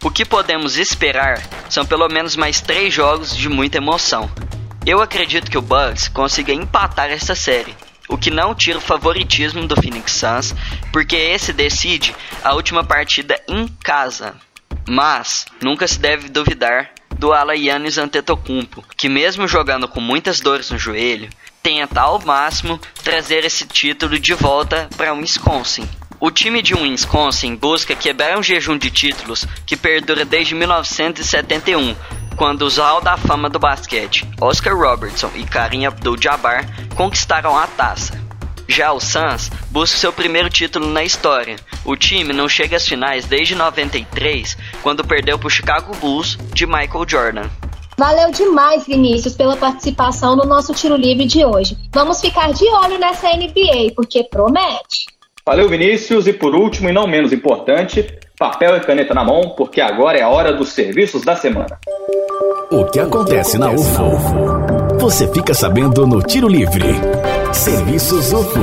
O 0.02 0.10
que 0.10 0.24
podemos 0.24 0.76
esperar 0.76 1.42
são 1.70 1.86
pelo 1.86 2.08
menos 2.08 2.36
mais 2.36 2.60
três 2.60 2.92
jogos 2.92 3.34
de 3.34 3.48
muita 3.48 3.78
emoção. 3.78 4.30
Eu 4.84 5.00
acredito 5.00 5.50
que 5.50 5.56
o 5.56 5.62
Bucks 5.62 6.08
consiga 6.08 6.52
empatar 6.52 7.10
esta 7.10 7.34
série, 7.34 7.74
o 8.08 8.18
que 8.18 8.30
não 8.30 8.54
tira 8.54 8.76
o 8.76 8.82
favoritismo 8.82 9.66
do 9.66 9.80
Phoenix 9.80 10.12
Suns, 10.12 10.54
porque 10.92 11.16
esse 11.16 11.52
decide 11.52 12.14
a 12.42 12.52
última 12.52 12.84
partida 12.84 13.40
em 13.48 13.66
casa. 13.82 14.34
Mas 14.86 15.46
nunca 15.62 15.88
se 15.88 15.98
deve 15.98 16.28
duvidar 16.28 16.90
do 17.18 17.32
ala 17.32 17.54
Yannis 17.56 17.98
Antetokounmpo, 17.98 18.84
que 18.96 19.08
mesmo 19.08 19.48
jogando 19.48 19.88
com 19.88 20.00
muitas 20.00 20.40
dores 20.40 20.70
no 20.70 20.78
joelho, 20.78 21.28
tenta 21.62 22.02
ao 22.02 22.20
máximo 22.20 22.80
trazer 23.02 23.44
esse 23.44 23.66
título 23.66 24.18
de 24.18 24.34
volta 24.34 24.88
para 24.96 25.14
Wisconsin. 25.14 25.88
O 26.20 26.30
time 26.30 26.62
de 26.62 26.74
Wisconsin 26.74 27.54
busca 27.54 27.94
quebrar 27.94 28.38
um 28.38 28.42
jejum 28.42 28.78
de 28.78 28.90
títulos 28.90 29.46
que 29.66 29.76
perdura 29.76 30.24
desde 30.24 30.54
1971, 30.54 31.94
quando 32.36 32.62
os 32.62 32.78
Hall 32.78 33.00
da 33.00 33.16
Fama 33.16 33.48
do 33.50 33.58
basquete, 33.58 34.26
Oscar 34.40 34.76
Robertson 34.76 35.30
e 35.34 35.44
Karim 35.44 35.86
Abdul-Jabbar, 35.86 36.66
conquistaram 36.94 37.56
a 37.56 37.66
taça. 37.66 38.23
Já 38.68 38.92
o 38.92 39.00
Suns 39.00 39.50
busca 39.70 39.96
seu 39.96 40.12
primeiro 40.12 40.48
título 40.48 40.86
na 40.86 41.04
história. 41.04 41.56
O 41.84 41.96
time 41.96 42.32
não 42.32 42.48
chega 42.48 42.76
às 42.76 42.86
finais 42.86 43.26
desde 43.26 43.54
93, 43.54 44.56
quando 44.82 45.04
perdeu 45.04 45.38
para 45.38 45.46
o 45.46 45.50
Chicago 45.50 45.94
Bulls 45.96 46.38
de 46.52 46.66
Michael 46.66 47.04
Jordan. 47.06 47.50
Valeu 47.96 48.30
demais, 48.32 48.86
Vinícius, 48.86 49.34
pela 49.34 49.56
participação 49.56 50.34
no 50.34 50.44
nosso 50.44 50.72
tiro 50.74 50.96
livre 50.96 51.26
de 51.26 51.44
hoje. 51.44 51.76
Vamos 51.92 52.20
ficar 52.20 52.52
de 52.52 52.64
olho 52.64 52.98
nessa 52.98 53.28
NBA, 53.28 53.92
porque 53.94 54.24
promete. 54.24 55.06
Valeu, 55.46 55.68
Vinícius, 55.68 56.26
e 56.26 56.32
por 56.32 56.54
último 56.54 56.88
e 56.88 56.92
não 56.92 57.06
menos 57.06 57.32
importante, 57.32 58.18
papel 58.38 58.76
e 58.76 58.80
caneta 58.80 59.14
na 59.14 59.22
mão, 59.22 59.54
porque 59.56 59.80
agora 59.80 60.18
é 60.18 60.22
a 60.22 60.28
hora 60.28 60.52
dos 60.52 60.70
serviços 60.70 61.22
da 61.22 61.36
semana. 61.36 61.78
O 62.70 62.84
que 62.86 62.98
acontece 62.98 63.58
na 63.58 63.70
UFO? 63.70 64.98
Você 64.98 65.30
fica 65.32 65.54
sabendo 65.54 66.06
no 66.06 66.22
Tiro 66.22 66.48
Livre. 66.48 66.84
Serviços 67.54 68.32
UFO. 68.32 68.60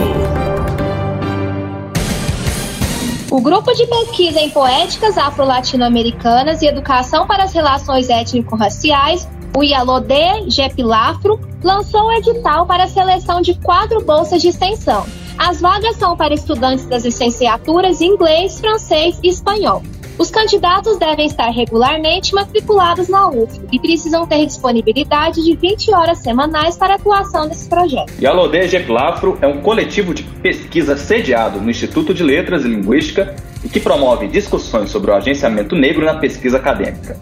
O 3.31 3.39
Grupo 3.39 3.73
de 3.73 3.87
Pesquisa 3.87 4.39
em 4.41 4.49
Poéticas 4.49 5.17
Afro-Latino-Americanas 5.17 6.61
e 6.61 6.67
Educação 6.67 7.25
para 7.25 7.45
as 7.45 7.53
Relações 7.53 8.09
Étnico-Raciais, 8.09 9.27
o 9.55 9.63
IALODE 9.63 10.49
GEPILAFRO, 10.49 11.39
lançou 11.63 12.07
o 12.07 12.11
edital 12.11 12.65
para 12.65 12.83
a 12.83 12.87
seleção 12.87 13.41
de 13.41 13.55
quatro 13.55 14.03
bolsas 14.03 14.41
de 14.41 14.49
extensão. 14.49 15.05
As 15.37 15.61
vagas 15.61 15.95
são 15.95 16.15
para 16.17 16.33
estudantes 16.33 16.85
das 16.85 17.05
licenciaturas 17.05 18.01
em 18.01 18.07
inglês, 18.07 18.59
francês 18.59 19.17
e 19.23 19.29
espanhol. 19.29 19.81
Os 20.21 20.29
candidatos 20.29 20.99
devem 20.99 21.25
estar 21.25 21.49
regularmente 21.49 22.35
matriculados 22.35 23.09
na 23.09 23.27
UF 23.27 23.59
e 23.71 23.79
precisam 23.79 24.27
ter 24.27 24.45
disponibilidade 24.45 25.43
de 25.43 25.55
20 25.55 25.95
horas 25.95 26.19
semanais 26.19 26.77
para 26.77 26.93
atuação 26.93 27.47
nesse 27.47 27.67
projeto. 27.67 28.13
E 28.19 28.27
a 28.27 28.31
Lode 28.31 28.67
Geplafro 28.67 29.39
é 29.41 29.47
um 29.47 29.61
coletivo 29.61 30.13
de 30.13 30.21
pesquisa 30.21 30.95
sediado 30.95 31.59
no 31.59 31.71
Instituto 31.71 32.13
de 32.13 32.21
Letras 32.21 32.63
e 32.63 32.67
Linguística 32.67 33.35
e 33.63 33.67
que 33.67 33.79
promove 33.79 34.27
discussões 34.27 34.91
sobre 34.91 35.09
o 35.09 35.15
agenciamento 35.15 35.75
negro 35.75 36.05
na 36.05 36.13
pesquisa 36.13 36.57
acadêmica. 36.57 37.17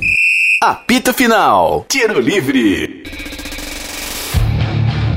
Apito 0.62 1.14
Final. 1.14 1.86
Tiro 1.90 2.22
Livre. 2.22 3.04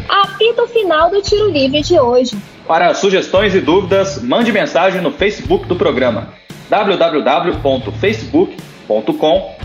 Apito 0.09 0.67
final 0.67 1.11
do 1.11 1.23
Tiro 1.23 1.49
Livre 1.49 1.81
de 1.81 1.97
hoje. 1.99 2.37
Para 2.67 2.93
sugestões 2.93 3.55
e 3.55 3.61
dúvidas, 3.61 4.21
mande 4.21 4.51
mensagem 4.51 5.01
no 5.01 5.13
Facebook 5.13 5.69
do 5.69 5.77
programa 5.77 6.35
www.facebook.com 6.69 9.57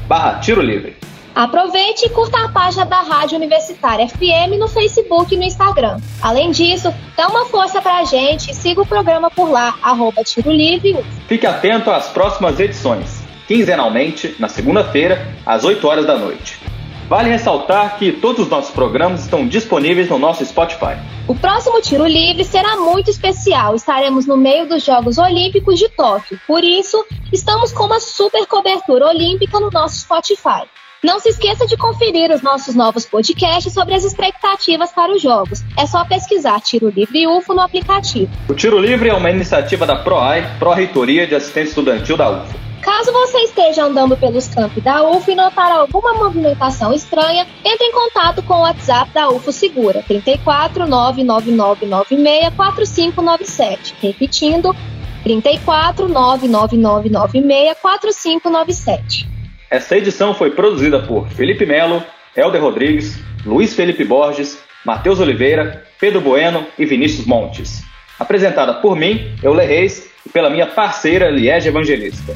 Tiro 0.41 0.61
Livre. 0.61 0.95
Aproveite 1.33 2.05
e 2.05 2.09
curta 2.09 2.45
a 2.45 2.49
página 2.49 2.85
da 2.85 3.01
Rádio 3.01 3.37
Universitária 3.37 4.07
FM 4.07 4.59
no 4.59 4.67
Facebook 4.67 5.33
e 5.33 5.37
no 5.37 5.43
Instagram. 5.43 5.97
Além 6.21 6.51
disso, 6.51 6.93
dá 7.17 7.27
uma 7.27 7.45
força 7.45 7.81
pra 7.81 8.03
gente 8.03 8.51
e 8.51 8.53
siga 8.53 8.81
o 8.81 8.85
programa 8.85 9.31
por 9.31 9.49
lá, 9.49 9.75
arroba 9.81 10.23
Tiro 10.23 10.51
Livre. 10.51 11.03
Fique 11.27 11.47
atento 11.47 11.89
às 11.89 12.09
próximas 12.09 12.59
edições 12.59 13.22
quinzenalmente, 13.53 14.35
na 14.39 14.49
segunda-feira, 14.49 15.27
às 15.45 15.63
8 15.63 15.87
horas 15.87 16.07
da 16.07 16.17
noite. 16.17 16.59
Vale 17.07 17.29
ressaltar 17.29 17.99
que 17.99 18.11
todos 18.11 18.45
os 18.45 18.49
nossos 18.49 18.71
programas 18.71 19.21
estão 19.21 19.47
disponíveis 19.47 20.09
no 20.09 20.17
nosso 20.17 20.43
Spotify. 20.43 20.97
O 21.27 21.35
próximo 21.35 21.79
Tiro 21.79 22.07
Livre 22.07 22.43
será 22.43 22.77
muito 22.77 23.11
especial. 23.11 23.75
Estaremos 23.75 24.25
no 24.25 24.35
meio 24.35 24.67
dos 24.67 24.83
Jogos 24.83 25.19
Olímpicos 25.19 25.77
de 25.77 25.87
Tóquio. 25.89 26.39
Por 26.47 26.63
isso, 26.63 27.05
estamos 27.31 27.71
com 27.71 27.83
uma 27.83 27.99
super 27.99 28.43
cobertura 28.47 29.05
olímpica 29.05 29.59
no 29.59 29.69
nosso 29.69 29.99
Spotify. 29.99 30.63
Não 31.03 31.19
se 31.19 31.29
esqueça 31.29 31.67
de 31.67 31.77
conferir 31.77 32.31
os 32.31 32.41
nossos 32.41 32.73
novos 32.73 33.05
podcasts 33.05 33.71
sobre 33.71 33.93
as 33.93 34.03
expectativas 34.03 34.91
para 34.91 35.13
os 35.13 35.21
jogos. 35.21 35.61
É 35.77 35.85
só 35.85 36.03
pesquisar 36.05 36.59
Tiro 36.61 36.89
Livre 36.89 37.27
UFO 37.27 37.53
no 37.53 37.61
aplicativo. 37.61 38.31
O 38.49 38.55
Tiro 38.55 38.79
Livre 38.79 39.09
é 39.09 39.13
uma 39.13 39.29
iniciativa 39.29 39.85
da 39.85 39.97
PROAI, 39.97 40.57
Pró-Reitoria 40.57 41.27
de 41.27 41.35
Assistência 41.35 41.69
Estudantil 41.69 42.17
da 42.17 42.31
UFO. 42.31 42.72
Caso 42.83 43.13
você 43.13 43.37
esteja 43.43 43.85
andando 43.85 44.17
pelos 44.17 44.49
campos 44.49 44.83
da 44.83 45.09
UFO 45.09 45.31
e 45.31 45.35
notar 45.35 45.71
alguma 45.71 46.15
movimentação 46.15 46.93
estranha, 46.93 47.47
entre 47.63 47.85
em 47.85 47.93
contato 47.93 48.43
com 48.43 48.55
o 48.55 48.61
WhatsApp 48.63 49.09
da 49.13 49.29
UFO 49.29 49.53
Segura, 49.53 50.03
34 50.05 50.85
99996 50.85 52.53
4597. 52.53 53.95
Repetindo, 54.01 54.75
34 55.23 56.09
99996 56.09 57.77
4597. 57.81 59.29
Esta 59.71 59.97
edição 59.97 60.33
foi 60.33 60.51
produzida 60.51 60.99
por 60.99 61.29
Felipe 61.29 61.65
Melo, 61.65 62.03
Helder 62.35 62.61
Rodrigues, 62.61 63.17
Luiz 63.45 63.73
Felipe 63.73 64.03
Borges, 64.03 64.59
Matheus 64.85 65.21
Oliveira, 65.21 65.85
Pedro 66.01 66.19
Bueno 66.19 66.67
e 66.77 66.85
Vinícius 66.85 67.25
Montes. 67.25 67.81
Apresentada 68.19 68.73
por 68.73 68.97
mim, 68.97 69.33
Euler 69.41 69.69
Reis, 69.69 70.09
e 70.25 70.29
pela 70.29 70.49
minha 70.49 70.67
parceira 70.67 71.29
Liege 71.29 71.69
Evangelista 71.69 72.35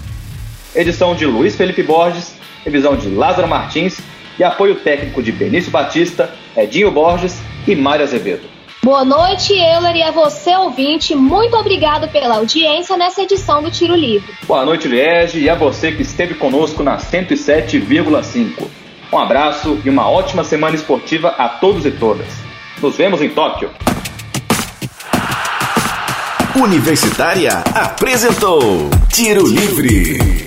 edição 0.76 1.16
de 1.16 1.26
Luiz 1.26 1.56
Felipe 1.56 1.84
Borges, 1.84 2.36
revisão 2.64 2.96
de 2.96 3.10
Lázaro 3.10 3.48
Martins 3.48 4.00
e 4.38 4.44
apoio 4.44 4.76
técnico 4.76 5.22
de 5.22 5.32
Benício 5.32 5.72
Batista, 5.72 6.30
Edinho 6.56 6.92
Borges 6.92 7.40
e 7.68 7.76
Mário 7.76 8.04
Azevedo. 8.04 8.58
Boa 8.84 9.04
noite, 9.04 9.54
Euler, 9.54 9.96
e 9.98 10.04
a 10.04 10.12
você, 10.12 10.56
ouvinte. 10.56 11.14
Muito 11.14 11.58
obrigado 11.58 12.08
pela 12.10 12.36
audiência 12.36 12.96
nessa 12.96 13.22
edição 13.22 13.62
do 13.62 13.70
Tiro 13.70 13.96
Livre. 13.96 14.34
Boa 14.48 14.64
noite, 14.64 14.88
Liege, 14.88 15.40
e 15.40 15.50
a 15.50 15.56
você 15.56 15.92
que 15.92 16.04
esteve 16.04 16.36
conosco 16.36 16.84
na 16.84 16.98
107,5. 16.98 18.68
Um 19.12 19.18
abraço 19.18 19.80
e 19.84 19.90
uma 19.90 20.10
ótima 20.10 20.44
semana 20.44 20.76
esportiva 20.76 21.30
a 21.30 21.50
todos 21.50 21.86
e 21.86 21.92
todas. 21.92 22.28
Nos 22.82 22.96
vemos 22.96 23.22
em 23.22 23.30
Tóquio. 23.30 23.72
Universitária 26.56 27.64
apresentou 27.76 28.90
Tiro 29.10 29.46
Livre. 29.46 30.47